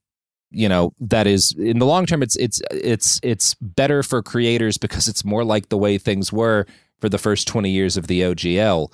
you 0.52 0.68
know 0.68 0.94
that 1.00 1.28
is 1.28 1.56
in 1.58 1.80
the 1.80 1.86
long 1.86 2.06
term 2.06 2.22
it's 2.22 2.36
it's 2.36 2.62
it's 2.72 3.20
it's 3.24 3.54
better 3.56 4.04
for 4.04 4.22
creators 4.22 4.78
because 4.78 5.08
it's 5.08 5.24
more 5.24 5.46
like 5.46 5.70
the 5.70 5.78
way 5.78 5.98
things 5.98 6.32
were 6.32 6.66
for 7.00 7.08
the 7.08 7.18
first 7.18 7.48
20 7.48 7.70
years 7.70 7.96
of 7.96 8.08
the 8.08 8.22
OGL 8.22 8.92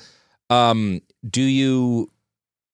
um 0.49 1.01
do 1.27 1.41
you 1.41 2.11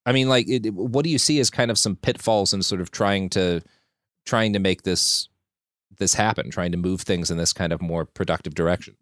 i 0.08 0.12
mean 0.12 0.28
like 0.28 0.48
it, 0.50 0.74
what 0.74 1.04
do 1.04 1.10
you 1.12 1.20
see 1.20 1.40
as 1.40 1.52
kind 1.52 1.70
of 1.70 1.78
some 1.78 1.96
pitfalls 1.96 2.54
in 2.54 2.64
sort 2.64 2.82
of 2.82 2.90
trying 2.90 3.30
to 3.30 3.62
trying 4.26 4.54
to 4.54 4.60
make 4.60 4.82
this 4.82 5.30
this 6.00 6.14
happen 6.16 6.50
trying 6.50 6.72
to 6.72 6.78
move 6.78 7.02
things 7.02 7.30
in 7.32 7.38
this 7.38 7.54
kind 7.54 7.72
of 7.74 7.82
more 7.82 8.06
productive 8.06 8.54
direction? 8.56 8.96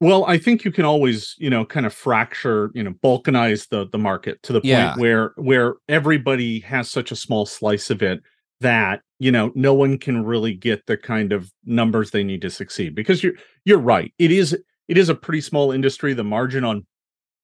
Well, 0.00 0.26
I 0.26 0.36
think 0.36 0.64
you 0.64 0.72
can 0.72 0.84
always, 0.84 1.34
you 1.38 1.48
know, 1.48 1.64
kind 1.64 1.86
of 1.86 1.94
fracture, 1.94 2.70
you 2.74 2.82
know, 2.82 2.92
balkanize 3.02 3.68
the 3.68 3.86
the 3.90 3.98
market 3.98 4.42
to 4.42 4.52
the 4.52 4.60
point 4.60 4.68
Yeah. 4.68 4.94
where 4.96 5.32
where 5.36 5.74
everybody 5.88 6.60
has 6.60 6.90
such 6.90 7.10
a 7.12 7.16
small 7.16 7.46
slice 7.46 7.88
of 7.90 8.02
it 8.02 8.20
that 8.60 9.00
you 9.18 9.30
know 9.32 9.52
no 9.54 9.72
one 9.72 9.96
can 9.98 10.24
really 10.24 10.52
get 10.54 10.84
the 10.86 10.96
kind 10.96 11.32
of 11.32 11.50
numbers 11.64 12.10
they 12.10 12.24
need 12.24 12.42
to 12.42 12.50
succeed 12.50 12.94
because 12.94 13.22
you're 13.22 13.34
you're 13.64 13.78
right. 13.78 14.12
It 14.18 14.30
is 14.32 14.52
it 14.88 14.98
is 14.98 15.08
a 15.08 15.14
pretty 15.14 15.40
small 15.40 15.72
industry. 15.72 16.12
The 16.12 16.24
margin 16.24 16.64
on 16.64 16.86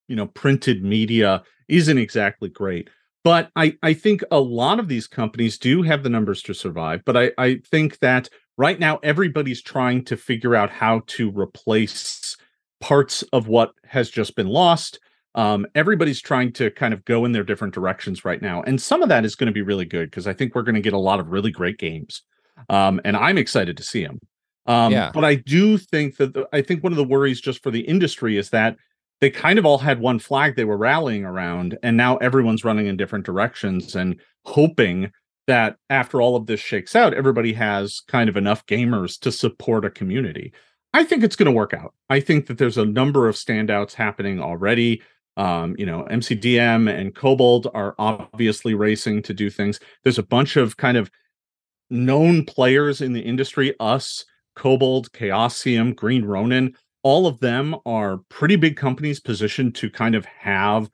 you 0.09 0.17
know 0.17 0.27
printed 0.27 0.83
media 0.83 1.43
isn't 1.69 1.99
exactly 1.99 2.49
great. 2.49 2.89
But 3.25 3.51
i 3.55 3.77
i 3.83 3.95
think 3.95 4.23
a 4.33 4.41
lot 4.41 4.81
of 4.81 4.89
these 4.89 5.07
companies 5.07 5.57
do 5.59 5.83
have 5.83 6.03
the 6.03 6.09
numbers 6.11 6.43
to 6.43 6.55
survive 6.55 7.03
but 7.05 7.17
i 7.17 7.31
i 7.39 7.61
think 7.71 8.01
that 8.01 8.29
right 8.59 8.81
now 8.81 8.99
everybody's 9.05 9.63
trying 9.63 10.05
to 10.07 10.17
figure 10.17 10.57
out 10.57 10.71
how 10.71 11.03
to 11.07 11.31
replace 11.31 12.37
parts 12.81 13.23
of 13.33 13.47
what 13.47 13.73
has 13.85 14.11
just 14.11 14.35
been 14.35 14.49
lost. 14.49 14.99
Um, 15.35 15.67
everybody's 15.75 16.21
trying 16.21 16.53
to 16.55 16.71
kind 16.73 16.93
of 16.93 17.05
go 17.05 17.25
in 17.25 17.33
their 17.33 17.45
different 17.45 17.73
directions 17.73 18.25
right 18.25 18.43
now 18.43 18.61
and 18.63 18.83
some 18.83 19.03
of 19.03 19.09
that 19.09 19.25
is 19.25 19.35
going 19.35 19.47
to 19.47 19.53
be 19.53 19.63
really 19.63 19.87
good 19.87 20.11
because 20.11 20.27
i 20.27 20.35
think 20.35 20.55
we're 20.55 20.63
going 20.63 20.75
to 20.75 20.81
get 20.83 20.93
a 20.93 20.99
lot 20.99 21.21
of 21.21 21.29
really 21.29 21.51
great 21.51 21.79
games 21.79 22.23
um, 22.69 23.01
and 23.05 23.17
i'm 23.17 23.39
excited 23.39 23.77
to 23.79 23.83
see 23.83 24.05
them 24.05 24.19
um, 24.67 24.93
Yeah. 24.93 25.11
but 25.15 25.25
i 25.25 25.37
do 25.37 25.79
think 25.79 26.17
that 26.19 26.35
the, 26.35 26.47
i 26.53 26.61
think 26.61 26.83
one 26.83 26.93
of 26.93 26.99
the 26.99 27.05
worries 27.05 27.41
just 27.41 27.63
for 27.63 27.71
the 27.71 27.81
industry 27.81 28.37
is 28.37 28.51
that 28.51 28.77
they 29.23 29.31
kind 29.31 29.57
of 29.57 29.65
all 29.65 29.79
had 29.79 30.01
one 30.01 30.19
flag 30.19 30.57
they 30.57 30.65
were 30.65 30.77
rallying 30.77 31.25
around 31.25 31.79
and 31.85 31.97
now 31.97 32.17
everyone's 32.17 32.65
running 32.65 32.89
in 32.89 32.97
different 32.97 33.25
directions 33.25 33.95
and 33.95 34.21
hoping 34.45 35.13
that 35.47 35.77
after 35.89 36.21
all 36.21 36.35
of 36.35 36.47
this 36.47 36.59
shakes 36.59 36.97
out 36.97 37.15
everybody 37.15 37.53
has 37.53 38.03
kind 38.09 38.29
of 38.29 38.37
enough 38.37 38.67
gamers 38.67 39.19
to 39.21 39.31
support 39.31 39.85
a 39.85 39.91
community. 39.91 40.53
I 40.93 41.05
think 41.05 41.23
it's 41.23 41.37
going 41.37 41.47
to 41.47 41.57
work 41.57 41.73
out. 41.73 41.95
I 42.11 42.19
think 42.19 42.47
that 42.47 42.59
there's 42.59 42.77
a 42.79 42.85
number 42.85 43.29
of 43.29 43.37
standouts 43.37 43.95
happening 43.95 44.41
already. 44.41 45.01
Um, 45.37 45.77
you 45.79 45.87
know, 45.87 46.05
MCDM 46.11 46.93
and 46.93 47.15
Kobold 47.15 47.69
are 47.73 47.95
obviously 47.99 48.75
racing 48.75 49.23
to 49.23 49.33
do 49.33 49.49
things. 49.51 49.79
There's 50.03 50.19
a 50.19 50.25
bunch 50.25 50.57
of 50.57 50.77
kind 50.77 50.97
of 50.97 51.11
known 51.91 52.45
players 52.45 53.01
in 53.01 53.13
the 53.13 53.23
industry, 53.23 53.75
us, 53.79 54.25
Kobold, 54.57 55.13
Chaosium, 55.13 55.95
Green 55.95 56.25
Ronin, 56.25 56.75
all 57.03 57.27
of 57.27 57.41
them 57.41 57.75
are 57.85 58.19
pretty 58.29 58.57
big 58.57 58.77
companies 58.77 59.21
positioned 59.21 59.75
to 59.77 59.91
kind 59.91 60.15
of 60.15 60.25
have 60.27 60.91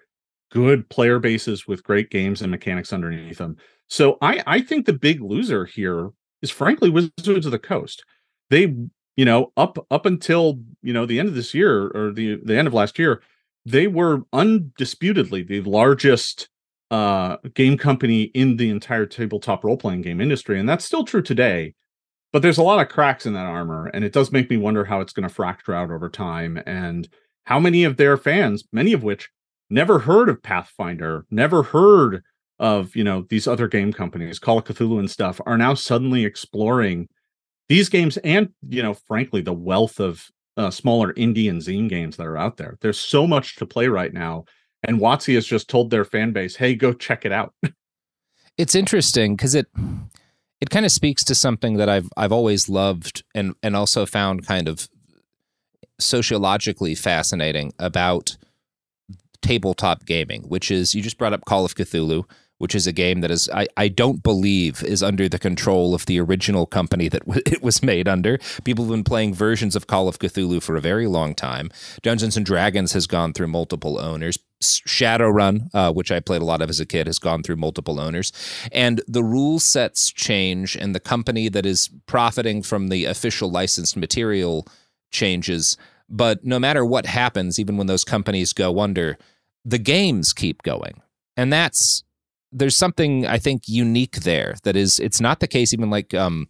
good 0.51 0.89
player 0.89 1.19
bases 1.19 1.67
with 1.67 1.83
great 1.85 2.11
games 2.11 2.41
and 2.41 2.51
mechanics 2.51 2.93
underneath 2.93 3.39
them. 3.39 3.57
So 3.89 4.19
I 4.23 4.43
I 4.47 4.61
think 4.61 4.87
the 4.87 4.93
big 4.93 5.21
loser 5.21 5.65
here 5.65 6.11
is 6.43 6.51
frankly 6.51 6.91
Wizards 6.91 7.47
of 7.47 7.53
the 7.53 7.59
Coast. 7.59 8.05
They, 8.51 8.75
you 9.17 9.25
know, 9.25 9.53
up 9.57 9.79
up 9.91 10.07
until, 10.07 10.61
you 10.83 10.93
know, 10.93 11.07
the 11.07 11.19
end 11.19 11.29
of 11.29 11.35
this 11.35 11.55
year 11.55 11.89
or 11.89 12.13
the 12.13 12.39
the 12.45 12.57
end 12.57 12.69
of 12.69 12.75
last 12.75 12.99
year, 12.99 13.23
they 13.65 13.87
were 13.87 14.23
undisputedly 14.33 15.43
the 15.43 15.61
largest 15.63 16.49
uh 16.91 17.37
game 17.55 17.77
company 17.77 18.23
in 18.35 18.57
the 18.57 18.71
entire 18.71 19.05
tabletop 19.05 19.63
role-playing 19.63 20.01
game 20.01 20.23
industry 20.23 20.59
and 20.59 20.67
that's 20.67 20.87
still 20.87 21.05
true 21.05 21.21
today 21.21 21.75
but 22.33 22.43
there's 22.43 22.59
a 22.59 22.63
lot 22.63 22.81
of 22.81 22.93
cracks 22.93 23.27
in 23.27 23.33
that 23.35 23.47
armor 23.47 23.91
and 23.93 24.05
it 24.05 24.13
does 24.13 24.33
make 24.33 24.51
me 24.51 24.57
wonder 24.57 24.85
how 24.85 25.01
it's 25.01 25.13
going 25.13 25.29
to 25.29 25.35
fracture 25.35 25.75
out 25.75 25.91
over 25.91 26.09
time 26.09 26.61
and 26.67 27.09
how 27.45 27.59
many 27.59 27.85
of 27.85 27.97
their 27.97 28.17
fans 28.17 28.65
many 28.73 28.93
of 28.93 29.03
which 29.03 29.31
never 29.71 30.01
heard 30.01 30.29
of 30.29 30.43
pathfinder 30.43 31.25
never 31.31 31.63
heard 31.63 32.23
of 32.59 32.95
you 32.97 33.05
know 33.05 33.25
these 33.31 33.47
other 33.47 33.69
game 33.69 33.93
companies 33.93 34.39
call 34.39 34.59
of 34.59 34.65
cthulhu 34.65 34.99
and 34.99 35.11
stuff 35.11 35.41
are 35.47 35.59
now 35.59 35.75
suddenly 35.75 36.25
exploring 36.25 37.09
these 37.69 37.89
games 37.89 38.17
and 38.19 38.51
you 38.69 38.83
know 38.83 38.95
frankly 38.95 39.41
the 39.41 39.53
wealth 39.53 40.01
of 40.01 40.27
uh, 40.57 40.71
smaller 40.71 41.13
indie 41.15 41.49
and 41.49 41.63
zine 41.63 41.89
games 41.89 42.17
that 42.17 42.27
are 42.27 42.37
out 42.37 42.57
there 42.57 42.77
there's 42.81 42.99
so 42.99 43.27
much 43.29 43.55
to 43.55 43.65
play 43.65 43.87
right 43.87 44.13
now 44.13 44.45
and 44.85 45.01
WotC 45.01 45.35
has 45.35 45.47
just 45.47 45.69
told 45.69 45.91
their 45.91 46.05
fan 46.05 46.33
base, 46.33 46.57
"Hey, 46.57 46.75
go 46.75 46.93
check 46.93 47.25
it 47.25 47.33
out." 47.33 47.55
it's 48.59 48.75
interesting 48.75 49.37
because 49.37 49.55
it 49.55 49.67
it 50.61 50.71
kind 50.71 50.85
of 50.85 50.93
speaks 50.93 51.25
to 51.25 51.35
something 51.35 51.77
that 51.77 51.89
I've 51.89 52.09
I've 52.17 52.33
always 52.33 52.69
loved 52.69 53.25
and 53.35 53.55
and 53.63 53.77
also 53.77 54.07
found 54.07 54.47
kind 54.47 54.69
of 54.69 54.89
sociologically 55.99 56.95
fascinating 56.95 57.73
about 57.79 58.37
tabletop 59.43 60.05
gaming, 60.05 60.43
which 60.43 60.71
is 60.71 60.95
you 60.95 61.03
just 61.03 61.19
brought 61.19 61.33
up 61.33 61.45
Call 61.45 61.65
of 61.65 61.75
Cthulhu, 61.75 62.25
which 62.59 62.75
is 62.75 62.87
a 62.87 62.93
game 62.93 63.21
that 63.21 63.31
is 63.31 63.49
I, 63.53 63.69
I 63.77 63.89
don't 63.89 64.23
believe 64.23 64.83
is 64.83 65.03
under 65.03 65.29
the 65.29 65.39
control 65.39 65.95
of 65.95 66.07
the 66.07 66.21
original 66.21 66.67
company 66.67 67.09
that 67.09 67.25
w- 67.27 67.43
it 67.47 67.63
was 67.63 67.83
made 67.83 68.09
under. 68.09 68.39
People 68.65 68.85
have 68.85 68.93
been 68.93 69.05
playing 69.05 69.35
versions 69.35 69.75
of 69.75 69.87
Call 69.87 70.09
of 70.09 70.19
Cthulhu 70.19 70.63
for 70.63 70.77
a 70.77 70.81
very 70.81 71.07
long 71.07 71.35
time. 71.35 71.71
Dungeons 72.03 72.37
and 72.37 72.45
Dragons 72.45 72.93
has 72.93 73.07
gone 73.07 73.33
through 73.33 73.49
multiple 73.49 73.99
owners. 73.99 74.39
Shadowrun, 74.61 75.71
uh, 75.73 75.93
which 75.93 76.11
I 76.11 76.19
played 76.19 76.43
a 76.43 76.45
lot 76.45 76.61
of 76.61 76.69
as 76.69 76.81
a 76.81 76.87
kid, 76.87 77.07
has 77.07 77.21
gone 77.21 77.43
through 77.43 77.57
multiple 77.57 78.01
owners. 78.01 78.33
And 78.73 79.01
the 79.07 79.23
rule 79.23 79.61
sets 79.61 80.11
change, 80.11 80.77
and 80.77 80.95
the 80.95 81.01
company 81.01 81.49
that 81.49 81.65
is 81.65 81.91
profiting 82.07 82.63
from 82.63 82.89
the 82.89 83.05
official 83.05 83.51
licensed 83.51 83.97
material 83.97 84.67
changes. 85.13 85.77
But 86.09 86.45
no 86.45 86.59
matter 86.59 86.85
what 86.85 87.07
happens, 87.07 87.61
even 87.61 87.77
when 87.77 87.87
those 87.87 88.05
companies 88.05 88.53
go 88.53 88.81
under, 88.81 89.17
the 89.65 89.79
games 89.79 90.33
keep 90.33 90.63
going. 90.63 91.03
And 91.37 91.53
that's 91.53 92.03
there's 92.53 92.77
something 92.77 93.27
I 93.27 93.39
think 93.39 93.63
unique 93.67 94.21
there 94.21 94.57
that 94.65 94.77
is 94.77 94.99
it's 94.99 95.21
not 95.21 95.41
the 95.41 95.49
case 95.49 95.73
even 95.73 95.91
like 95.91 96.15
um 96.15 96.49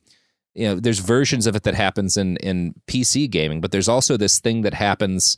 you 0.55 0.67
know 0.67 0.75
there's 0.75 1.01
versions 1.01 1.47
of 1.47 1.57
it 1.57 1.65
that 1.65 1.75
happens 1.75 2.17
in 2.17 2.37
in 2.39 2.75
PC 2.87 3.29
gaming 3.31 3.61
but 3.61 3.73
there's 3.73 3.89
also 3.89 4.17
this 4.17 4.41
thing 4.41 4.63
that 4.63 4.75
happens 4.75 5.37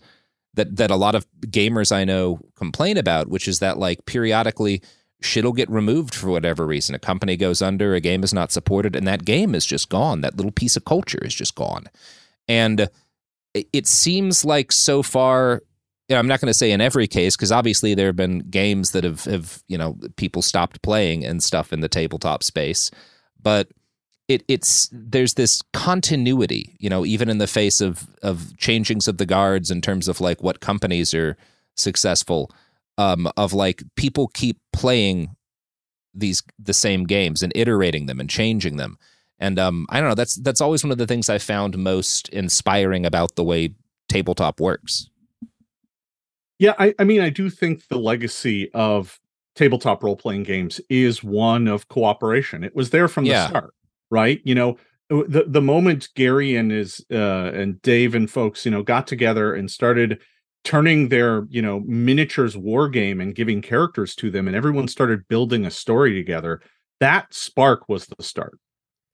that 0.54 0.76
that 0.76 0.90
a 0.90 0.96
lot 0.96 1.14
of 1.14 1.26
gamers 1.46 1.92
I 1.92 2.04
know 2.04 2.40
complain 2.56 2.96
about 2.96 3.28
which 3.28 3.48
is 3.48 3.58
that 3.60 3.78
like 3.78 4.04
periodically 4.06 4.82
shit'll 5.22 5.52
get 5.52 5.70
removed 5.70 6.14
for 6.14 6.30
whatever 6.30 6.66
reason. 6.66 6.94
A 6.94 6.98
company 6.98 7.36
goes 7.36 7.60
under 7.62 7.94
a 7.94 8.00
game 8.00 8.24
is 8.24 8.32
not 8.32 8.52
supported 8.52 8.96
and 8.96 9.06
that 9.06 9.24
game 9.24 9.54
is 9.54 9.66
just 9.66 9.88
gone. 9.88 10.22
That 10.22 10.36
little 10.36 10.52
piece 10.52 10.76
of 10.76 10.84
culture 10.84 11.22
is 11.22 11.34
just 11.34 11.54
gone. 11.54 11.86
And 12.48 12.88
it 13.54 13.86
seems 13.86 14.44
like 14.44 14.72
so 14.72 15.02
far 15.02 15.62
I'm 16.18 16.26
not 16.26 16.40
going 16.40 16.50
to 16.50 16.54
say 16.54 16.72
in 16.72 16.80
every 16.80 17.06
case 17.06 17.36
because 17.36 17.52
obviously 17.52 17.94
there 17.94 18.06
have 18.06 18.16
been 18.16 18.40
games 18.50 18.90
that 18.92 19.04
have, 19.04 19.24
have 19.24 19.62
you 19.68 19.78
know 19.78 19.96
people 20.16 20.42
stopped 20.42 20.82
playing 20.82 21.24
and 21.24 21.42
stuff 21.42 21.72
in 21.72 21.80
the 21.80 21.88
tabletop 21.88 22.42
space, 22.42 22.90
but 23.40 23.68
it, 24.28 24.44
it's 24.46 24.88
there's 24.92 25.34
this 25.34 25.60
continuity, 25.72 26.76
you 26.78 26.88
know, 26.88 27.04
even 27.04 27.28
in 27.28 27.38
the 27.38 27.46
face 27.46 27.80
of 27.80 28.06
of 28.22 28.52
changings 28.56 29.08
of 29.08 29.18
the 29.18 29.26
guards 29.26 29.70
in 29.70 29.80
terms 29.80 30.08
of 30.08 30.20
like 30.20 30.42
what 30.42 30.60
companies 30.60 31.12
are 31.12 31.36
successful, 31.76 32.50
um, 32.96 33.30
of 33.36 33.52
like 33.52 33.82
people 33.96 34.28
keep 34.28 34.58
playing 34.72 35.34
these 36.14 36.42
the 36.58 36.74
same 36.74 37.04
games 37.04 37.42
and 37.42 37.52
iterating 37.56 38.06
them 38.06 38.20
and 38.20 38.30
changing 38.30 38.76
them. 38.76 38.98
And 39.40 39.58
um, 39.58 39.86
I 39.88 40.00
don't 40.00 40.08
know. 40.08 40.14
That's 40.14 40.36
that's 40.36 40.60
always 40.60 40.84
one 40.84 40.92
of 40.92 40.98
the 40.98 41.06
things 41.06 41.28
I 41.28 41.38
found 41.38 41.76
most 41.76 42.28
inspiring 42.28 43.04
about 43.04 43.34
the 43.34 43.44
way 43.44 43.74
tabletop 44.08 44.60
works. 44.60 45.09
Yeah, 46.60 46.74
I, 46.78 46.94
I 46.98 47.04
mean, 47.04 47.22
I 47.22 47.30
do 47.30 47.48
think 47.48 47.88
the 47.88 47.98
legacy 47.98 48.70
of 48.74 49.18
tabletop 49.56 50.04
role 50.04 50.14
playing 50.14 50.42
games 50.42 50.78
is 50.90 51.24
one 51.24 51.66
of 51.66 51.88
cooperation. 51.88 52.62
It 52.62 52.76
was 52.76 52.90
there 52.90 53.08
from 53.08 53.24
the 53.24 53.30
yeah. 53.30 53.48
start, 53.48 53.72
right? 54.10 54.42
You 54.44 54.54
know, 54.54 54.76
the 55.08 55.46
the 55.48 55.62
moment 55.62 56.10
Gary 56.14 56.56
and 56.56 56.70
his 56.70 57.02
uh, 57.10 57.50
and 57.54 57.80
Dave 57.80 58.14
and 58.14 58.30
folks, 58.30 58.66
you 58.66 58.70
know, 58.70 58.82
got 58.82 59.06
together 59.06 59.54
and 59.54 59.70
started 59.70 60.20
turning 60.62 61.08
their 61.08 61.46
you 61.48 61.62
know 61.62 61.80
miniatures 61.86 62.58
war 62.58 62.90
game 62.90 63.22
and 63.22 63.34
giving 63.34 63.62
characters 63.62 64.14
to 64.16 64.30
them, 64.30 64.46
and 64.46 64.54
everyone 64.54 64.86
started 64.86 65.26
building 65.28 65.64
a 65.64 65.70
story 65.70 66.14
together. 66.14 66.60
That 67.00 67.32
spark 67.32 67.88
was 67.88 68.04
the 68.04 68.22
start. 68.22 68.58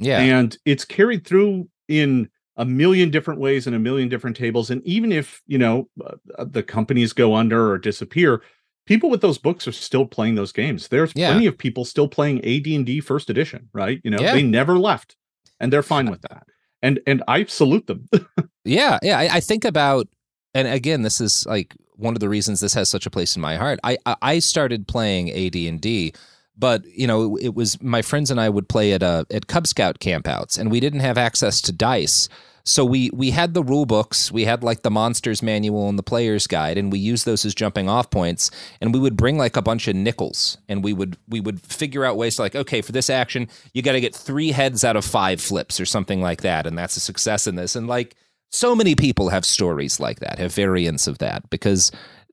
Yeah, 0.00 0.18
and 0.18 0.58
it's 0.64 0.84
carried 0.84 1.24
through 1.24 1.68
in 1.86 2.28
a 2.56 2.64
million 2.64 3.10
different 3.10 3.40
ways 3.40 3.66
and 3.66 3.76
a 3.76 3.78
million 3.78 4.08
different 4.08 4.36
tables 4.36 4.70
and 4.70 4.82
even 4.84 5.12
if 5.12 5.42
you 5.46 5.58
know 5.58 5.88
uh, 6.04 6.44
the 6.44 6.62
companies 6.62 7.12
go 7.12 7.34
under 7.34 7.70
or 7.70 7.78
disappear 7.78 8.42
people 8.86 9.10
with 9.10 9.20
those 9.20 9.38
books 9.38 9.66
are 9.66 9.72
still 9.72 10.06
playing 10.06 10.36
those 10.36 10.52
games. 10.52 10.88
There's 10.88 11.12
yeah. 11.16 11.32
plenty 11.32 11.46
of 11.46 11.58
people 11.58 11.84
still 11.84 12.08
playing 12.08 12.38
AD&D 12.38 13.00
first 13.00 13.28
edition 13.28 13.68
right? 13.72 14.00
You 14.04 14.10
know 14.10 14.20
yeah. 14.20 14.32
they 14.32 14.42
never 14.42 14.78
left 14.78 15.16
and 15.60 15.72
they're 15.72 15.82
fine 15.82 16.10
with 16.10 16.22
that. 16.22 16.46
And 16.82 17.00
and 17.06 17.22
I 17.28 17.44
salute 17.44 17.86
them. 17.86 18.08
Yeah 18.64 18.98
yeah 19.00 19.16
I, 19.16 19.36
I, 19.36 19.40
think 19.40 19.64
about 19.64 20.08
and 20.52 20.66
again 20.66 21.02
this 21.02 21.20
is 21.20 21.44
like 21.46 21.76
one 21.92 22.14
of 22.14 22.20
the 22.20 22.28
reasons 22.28 22.58
this 22.58 22.74
has 22.74 22.88
such 22.88 23.06
a 23.06 23.10
place 23.10 23.36
in 23.36 23.42
my 23.42 23.56
heart. 23.56 23.78
I 23.84 23.96
I 24.20 24.40
started 24.40 24.88
playing 24.88 25.30
AD&D 25.30 26.14
but 26.56 26.84
you 26.86 27.06
know 27.06 27.36
it 27.36 27.54
was 27.54 27.80
my 27.82 28.02
friends 28.02 28.30
and 28.30 28.40
I 28.40 28.48
would 28.48 28.68
play 28.68 28.92
at 28.92 29.02
uh, 29.02 29.24
at 29.30 29.46
Cub 29.46 29.66
Scout 29.66 29.98
campouts, 29.98 30.58
and 30.58 30.70
we 30.70 30.80
didn't 30.80 31.00
have 31.00 31.18
access 31.18 31.60
to 31.62 31.72
dice. 31.72 32.28
So 32.68 32.84
we 32.84 33.10
we 33.12 33.30
had 33.30 33.54
the 33.54 33.62
rule 33.62 33.86
books, 33.86 34.32
we 34.32 34.44
had 34.44 34.64
like 34.64 34.82
the 34.82 34.90
monsters 34.90 35.40
manual 35.40 35.88
and 35.88 35.96
the 35.96 36.02
player's 36.02 36.48
guide, 36.48 36.76
and 36.76 36.90
we 36.90 36.98
used 36.98 37.24
those 37.24 37.44
as 37.44 37.54
jumping 37.54 37.88
off 37.88 38.10
points. 38.10 38.50
And 38.80 38.92
we 38.92 38.98
would 38.98 39.16
bring 39.16 39.38
like 39.38 39.56
a 39.56 39.62
bunch 39.62 39.86
of 39.86 39.94
nickels, 39.94 40.58
and 40.68 40.82
we 40.82 40.92
would 40.92 41.16
we 41.28 41.38
would 41.38 41.60
figure 41.60 42.04
out 42.04 42.16
ways 42.16 42.36
to 42.36 42.42
like, 42.42 42.56
okay, 42.56 42.82
for 42.82 42.90
this 42.90 43.08
action, 43.08 43.48
you 43.72 43.82
got 43.82 43.92
to 43.92 44.00
get 44.00 44.16
three 44.16 44.50
heads 44.50 44.82
out 44.82 44.96
of 44.96 45.04
five 45.04 45.40
flips 45.40 45.78
or 45.78 45.86
something 45.86 46.20
like 46.20 46.42
that, 46.42 46.66
and 46.66 46.76
that's 46.76 46.96
a 46.96 47.00
success 47.00 47.46
in 47.46 47.54
this. 47.54 47.76
And 47.76 47.86
like 47.86 48.16
so 48.50 48.74
many 48.74 48.96
people 48.96 49.28
have 49.28 49.44
stories 49.44 50.00
like 50.00 50.18
that, 50.18 50.40
have 50.40 50.52
variants 50.52 51.06
of 51.06 51.18
that, 51.18 51.48
because 51.50 51.92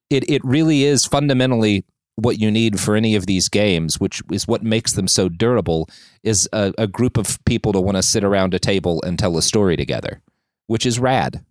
it 0.09 0.28
it 0.28 0.43
really 0.43 0.84
is 0.84 1.05
fundamentally 1.05 1.86
what 2.16 2.39
you 2.39 2.51
need 2.51 2.80
for 2.80 2.95
any 2.95 3.16
of 3.16 3.26
these 3.26 3.49
games, 3.49 3.99
which 3.99 4.22
is 4.32 4.47
what 4.47 4.64
makes 4.64 4.93
them 4.93 5.07
so 5.07 5.30
durable, 5.30 5.89
is 6.22 6.47
a, 6.53 6.74
a 6.78 6.88
group 6.88 7.18
of 7.18 7.43
people 7.45 7.74
to 7.74 7.82
want 7.82 7.97
to 7.97 8.03
sit 8.03 8.24
around 8.24 8.53
a 8.53 8.59
table 8.59 9.01
and 9.03 9.18
tell 9.18 9.38
a 9.38 9.41
story 9.41 9.76
together, 9.76 10.22
which 10.68 10.86
is 10.86 10.99
rad. 10.99 11.43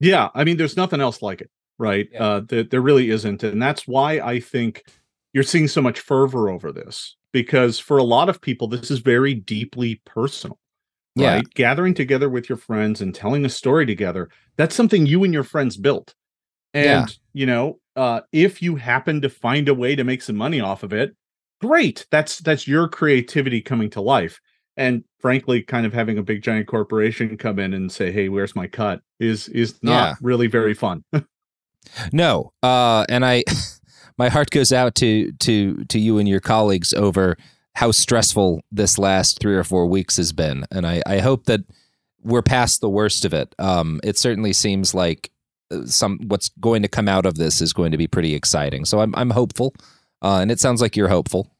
Yeah, 0.00 0.28
I 0.34 0.44
mean, 0.44 0.56
there's 0.56 0.76
nothing 0.76 1.00
else 1.00 1.22
like 1.22 1.40
it, 1.40 1.50
right? 1.78 2.08
Yeah. 2.12 2.22
Uh, 2.22 2.40
there, 2.40 2.62
there 2.64 2.80
really 2.80 3.10
isn't, 3.10 3.42
and 3.42 3.60
that's 3.60 3.86
why 3.86 4.20
I 4.20 4.40
think 4.40 4.84
you're 5.32 5.42
seeing 5.42 5.68
so 5.68 5.82
much 5.82 6.00
fervor 6.00 6.48
over 6.48 6.70
this 6.72 7.16
because 7.32 7.80
for 7.80 7.98
a 7.98 8.04
lot 8.04 8.28
of 8.28 8.40
people, 8.40 8.68
this 8.68 8.90
is 8.90 9.00
very 9.00 9.34
deeply 9.34 10.00
personal. 10.04 10.58
Right? 11.16 11.36
Yeah. 11.36 11.40
Gathering 11.54 11.94
together 11.94 12.28
with 12.28 12.48
your 12.48 12.58
friends 12.58 13.00
and 13.00 13.14
telling 13.14 13.44
a 13.44 13.48
story 13.48 13.86
together, 13.86 14.30
that's 14.56 14.74
something 14.74 15.06
you 15.06 15.22
and 15.24 15.32
your 15.32 15.44
friends 15.44 15.76
built. 15.76 16.14
And, 16.74 17.08
yeah. 17.08 17.14
you 17.32 17.46
know, 17.46 17.78
uh, 17.96 18.20
if 18.32 18.60
you 18.60 18.76
happen 18.76 19.20
to 19.22 19.30
find 19.30 19.68
a 19.68 19.74
way 19.74 19.94
to 19.94 20.04
make 20.04 20.22
some 20.22 20.36
money 20.36 20.60
off 20.60 20.82
of 20.82 20.92
it, 20.92 21.14
great. 21.60 22.06
That's 22.10 22.38
that's 22.38 22.68
your 22.68 22.88
creativity 22.88 23.60
coming 23.60 23.90
to 23.90 24.00
life. 24.00 24.40
And 24.76 25.04
frankly, 25.20 25.62
kind 25.62 25.86
of 25.86 25.92
having 25.92 26.18
a 26.18 26.22
big 26.22 26.42
giant 26.42 26.66
corporation 26.66 27.36
come 27.36 27.58
in 27.58 27.72
and 27.72 27.92
say, 27.92 28.10
"Hey, 28.10 28.28
where's 28.28 28.56
my 28.56 28.66
cut?" 28.66 29.00
is 29.20 29.48
is 29.48 29.78
not 29.82 30.08
yeah. 30.08 30.14
really 30.20 30.48
very 30.48 30.74
fun. 30.74 31.04
no, 32.12 32.52
uh, 32.62 33.04
and 33.08 33.24
I, 33.24 33.44
my 34.18 34.28
heart 34.28 34.50
goes 34.50 34.72
out 34.72 34.96
to 34.96 35.30
to 35.32 35.84
to 35.84 35.98
you 35.98 36.18
and 36.18 36.28
your 36.28 36.40
colleagues 36.40 36.92
over 36.92 37.36
how 37.76 37.92
stressful 37.92 38.62
this 38.72 38.98
last 38.98 39.40
three 39.40 39.54
or 39.54 39.64
four 39.64 39.86
weeks 39.86 40.16
has 40.16 40.32
been, 40.32 40.64
and 40.72 40.86
I, 40.86 41.02
I 41.06 41.18
hope 41.20 41.44
that 41.44 41.60
we're 42.24 42.42
past 42.42 42.80
the 42.80 42.88
worst 42.88 43.24
of 43.24 43.32
it. 43.32 43.54
Um, 43.58 44.00
it 44.02 44.18
certainly 44.18 44.52
seems 44.52 44.94
like 44.94 45.30
some 45.86 46.18
what's 46.26 46.50
going 46.60 46.82
to 46.82 46.88
come 46.88 47.08
out 47.08 47.26
of 47.26 47.36
this 47.36 47.60
is 47.60 47.72
going 47.72 47.90
to 47.92 47.98
be 47.98 48.06
pretty 48.06 48.34
exciting. 48.34 48.84
So 48.84 49.00
I'm 49.00 49.14
I'm 49.16 49.30
hopeful, 49.30 49.74
uh, 50.22 50.38
and 50.40 50.50
it 50.50 50.60
sounds 50.60 50.80
like 50.80 50.96
you're 50.96 51.08
hopeful. 51.08 51.50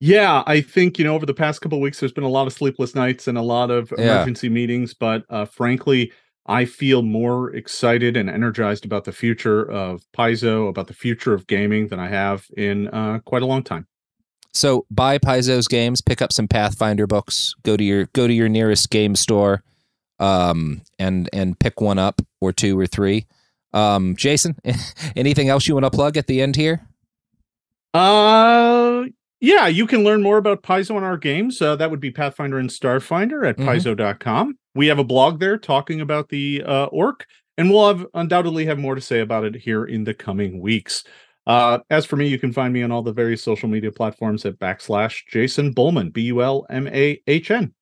Yeah, 0.00 0.42
I 0.46 0.62
think 0.62 0.98
you 0.98 1.04
know 1.04 1.14
over 1.14 1.26
the 1.26 1.34
past 1.34 1.60
couple 1.60 1.80
weeks 1.80 2.00
there's 2.00 2.12
been 2.12 2.24
a 2.24 2.28
lot 2.28 2.46
of 2.46 2.52
sleepless 2.52 2.94
nights 2.94 3.28
and 3.28 3.36
a 3.36 3.42
lot 3.42 3.70
of 3.70 3.92
emergency 3.92 4.46
yeah. 4.46 4.54
meetings, 4.54 4.94
but 4.94 5.24
uh, 5.28 5.44
frankly, 5.44 6.12
I 6.46 6.64
feel 6.64 7.02
more 7.02 7.54
excited 7.54 8.16
and 8.16 8.30
energized 8.30 8.84
about 8.84 9.04
the 9.04 9.12
future 9.12 9.70
of 9.70 10.04
Paizo, 10.16 10.68
about 10.68 10.86
the 10.86 10.94
future 10.94 11.34
of 11.34 11.46
gaming 11.46 11.88
than 11.88 12.00
I 12.00 12.08
have 12.08 12.46
in 12.56 12.88
uh, 12.88 13.20
quite 13.24 13.42
a 13.42 13.46
long 13.46 13.62
time. 13.62 13.86
So 14.52 14.86
buy 14.90 15.18
Paizo's 15.18 15.68
games, 15.68 16.00
pick 16.00 16.20
up 16.20 16.32
some 16.32 16.48
Pathfinder 16.48 17.06
books, 17.06 17.54
go 17.62 17.76
to 17.76 17.84
your 17.84 18.06
go 18.14 18.26
to 18.26 18.32
your 18.32 18.48
nearest 18.48 18.90
game 18.90 19.14
store, 19.14 19.62
um, 20.20 20.82
and 20.98 21.28
and 21.32 21.58
pick 21.58 21.80
one 21.80 21.98
up 21.98 22.22
or 22.40 22.52
two 22.52 22.78
or 22.78 22.86
three. 22.86 23.26
Um, 23.72 24.14
Jason, 24.16 24.56
anything 25.16 25.48
else 25.48 25.66
you 25.66 25.74
want 25.74 25.84
to 25.84 25.90
plug 25.90 26.16
at 26.16 26.26
the 26.26 26.40
end 26.40 26.56
here? 26.56 26.86
Uh, 27.92 29.04
yeah, 29.40 29.66
you 29.66 29.86
can 29.86 30.04
learn 30.04 30.22
more 30.22 30.36
about 30.36 30.62
Paizo 30.62 30.96
in 30.96 31.02
our 31.02 31.16
games. 31.16 31.60
Uh, 31.60 31.74
that 31.76 31.90
would 31.90 32.00
be 32.00 32.10
Pathfinder 32.10 32.58
and 32.58 32.68
Starfinder 32.68 33.48
at 33.48 33.56
mm-hmm. 33.56 33.68
Paizo.com. 33.68 34.58
We 34.74 34.86
have 34.88 34.98
a 34.98 35.04
blog 35.04 35.40
there 35.40 35.58
talking 35.58 36.00
about 36.00 36.28
the 36.28 36.62
uh, 36.64 36.86
ORC, 36.86 37.26
and 37.56 37.70
we'll 37.70 37.88
have 37.88 38.06
undoubtedly 38.14 38.66
have 38.66 38.78
more 38.78 38.94
to 38.94 39.00
say 39.00 39.20
about 39.20 39.44
it 39.44 39.56
here 39.56 39.84
in 39.84 40.04
the 40.04 40.14
coming 40.14 40.60
weeks. 40.60 41.02
Uh, 41.46 41.78
as 41.88 42.04
for 42.04 42.16
me, 42.16 42.28
you 42.28 42.38
can 42.38 42.52
find 42.52 42.72
me 42.72 42.82
on 42.82 42.92
all 42.92 43.02
the 43.02 43.12
various 43.12 43.42
social 43.42 43.68
media 43.68 43.90
platforms 43.90 44.44
at 44.44 44.58
backslash 44.58 45.22
Jason 45.26 45.74
Bulmahn, 45.74 46.12
B 46.12 46.22
U 46.22 46.42
L 46.42 46.66
M 46.70 46.86
A 46.88 47.20
H 47.26 47.50
N 47.50 47.72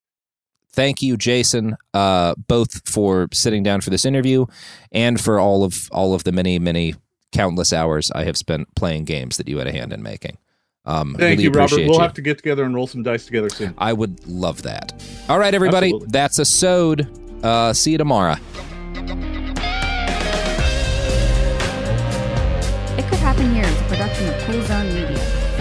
thank 0.73 1.03
you, 1.03 1.17
Jason, 1.17 1.77
uh, 1.95 2.35
both 2.47 2.89
for 2.89 3.29
sitting 3.33 3.63
down 3.63 3.81
for 3.81 3.91
this 3.91 4.05
interview 4.05 4.47
and 4.93 5.21
for 5.21 5.39
all 5.39 5.65
of 5.65 5.89
all 5.93 6.15
of 6.15 6.25
the 6.25 6.33
many, 6.33 6.59
many 6.59 6.95
countless 7.33 7.73
hours 7.73 8.11
I 8.15 8.25
have 8.25 8.37
spent 8.37 8.75
playing 8.75 9.05
games 9.05 9.37
that 9.37 9.49
you 9.49 9.59
had 9.59 9.67
a 9.67 9.73
hand 9.73 9.93
in 9.93 10.03
making. 10.03 10.39
Um, 10.85 11.15
Thank 11.19 11.39
really 11.39 11.43
you, 11.45 11.51
Robert. 11.51 11.77
We'll 11.77 11.95
you. 11.95 12.01
have 12.01 12.15
to 12.15 12.23
get 12.23 12.39
together 12.39 12.65
and 12.65 12.75
roll 12.75 12.87
some 12.87 13.03
dice 13.03 13.27
together 13.27 13.51
soon. 13.51 13.75
I 13.77 13.93
would 13.93 14.27
love 14.27 14.63
that. 14.63 14.95
All 15.29 15.39
right, 15.39 15.53
everybody. 15.53 15.89
Absolutely. 15.89 16.09
That's 16.11 16.39
a 16.39 16.45
sewed. 16.47 17.45
Uh, 17.45 17.75
see 17.75 17.93
you 17.93 17.99
tomorrow. 17.99 18.37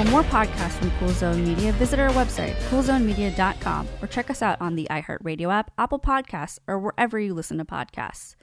More 0.09 0.23
podcasts 0.23 0.73
from 0.73 0.91
Cool 0.99 1.09
Zone 1.09 1.43
Media, 1.43 1.71
visit 1.73 1.99
our 1.99 2.09
website, 2.09 2.55
coolzonemedia.com, 2.69 3.87
or 4.01 4.07
check 4.07 4.29
us 4.29 4.41
out 4.41 4.59
on 4.61 4.75
the 4.75 4.87
iHeartRadio 4.89 5.51
app, 5.51 5.71
Apple 5.77 5.99
Podcasts, 5.99 6.59
or 6.67 6.79
wherever 6.79 7.19
you 7.19 7.33
listen 7.33 7.57
to 7.57 7.65
podcasts. 7.65 8.35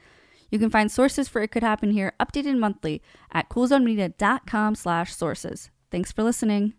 You 0.50 0.58
can 0.58 0.70
find 0.70 0.90
sources 0.90 1.28
for 1.28 1.42
It 1.42 1.48
Could 1.48 1.62
Happen 1.62 1.90
Here 1.90 2.12
updated 2.20 2.58
monthly 2.58 3.02
at 3.32 3.48
coolzonemedia.com 3.48 4.74
slash 4.74 5.14
sources. 5.14 5.70
Thanks 5.90 6.12
for 6.12 6.22
listening. 6.22 6.74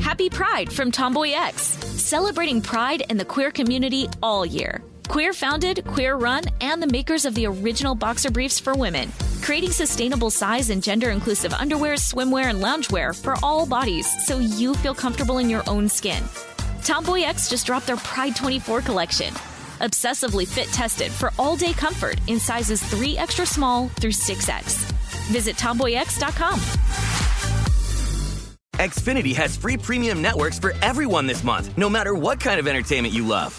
Happy 0.00 0.30
Pride 0.30 0.72
from 0.72 0.90
Tomboy 0.90 1.32
X, 1.32 1.62
celebrating 1.62 2.62
pride 2.62 3.02
and 3.10 3.20
the 3.20 3.24
queer 3.24 3.50
community 3.50 4.08
all 4.22 4.46
year. 4.46 4.82
Queer 5.08 5.32
founded, 5.32 5.84
queer 5.86 6.16
run, 6.16 6.42
and 6.60 6.82
the 6.82 6.86
makers 6.86 7.24
of 7.24 7.34
the 7.34 7.46
original 7.46 7.94
boxer 7.94 8.30
briefs 8.30 8.58
for 8.58 8.74
women, 8.74 9.10
creating 9.40 9.70
sustainable 9.70 10.30
size 10.30 10.70
and 10.70 10.82
gender 10.82 11.10
inclusive 11.10 11.54
underwear, 11.54 11.94
swimwear, 11.94 12.46
and 12.46 12.62
loungewear 12.62 13.14
for 13.14 13.36
all 13.42 13.66
bodies 13.66 14.08
so 14.26 14.38
you 14.38 14.74
feel 14.74 14.94
comfortable 14.94 15.38
in 15.38 15.48
your 15.48 15.62
own 15.68 15.88
skin. 15.88 16.22
Tomboy 16.82 17.22
X 17.22 17.48
just 17.48 17.66
dropped 17.66 17.86
their 17.86 17.96
Pride 17.96 18.34
24 18.34 18.80
collection. 18.82 19.32
Obsessively 19.80 20.46
fit 20.46 20.66
tested 20.68 21.12
for 21.12 21.32
all 21.38 21.56
day 21.56 21.72
comfort 21.72 22.18
in 22.26 22.40
sizes 22.40 22.82
3 22.82 23.16
extra 23.16 23.46
small 23.46 23.88
through 24.00 24.10
6X. 24.10 24.74
Visit 25.30 25.56
tomboyx.com. 25.56 26.58
Xfinity 28.74 29.34
has 29.34 29.56
free 29.56 29.76
premium 29.76 30.20
networks 30.20 30.58
for 30.58 30.74
everyone 30.82 31.26
this 31.26 31.42
month, 31.42 31.76
no 31.78 31.88
matter 31.88 32.14
what 32.14 32.38
kind 32.40 32.60
of 32.60 32.66
entertainment 32.66 33.14
you 33.14 33.26
love. 33.26 33.58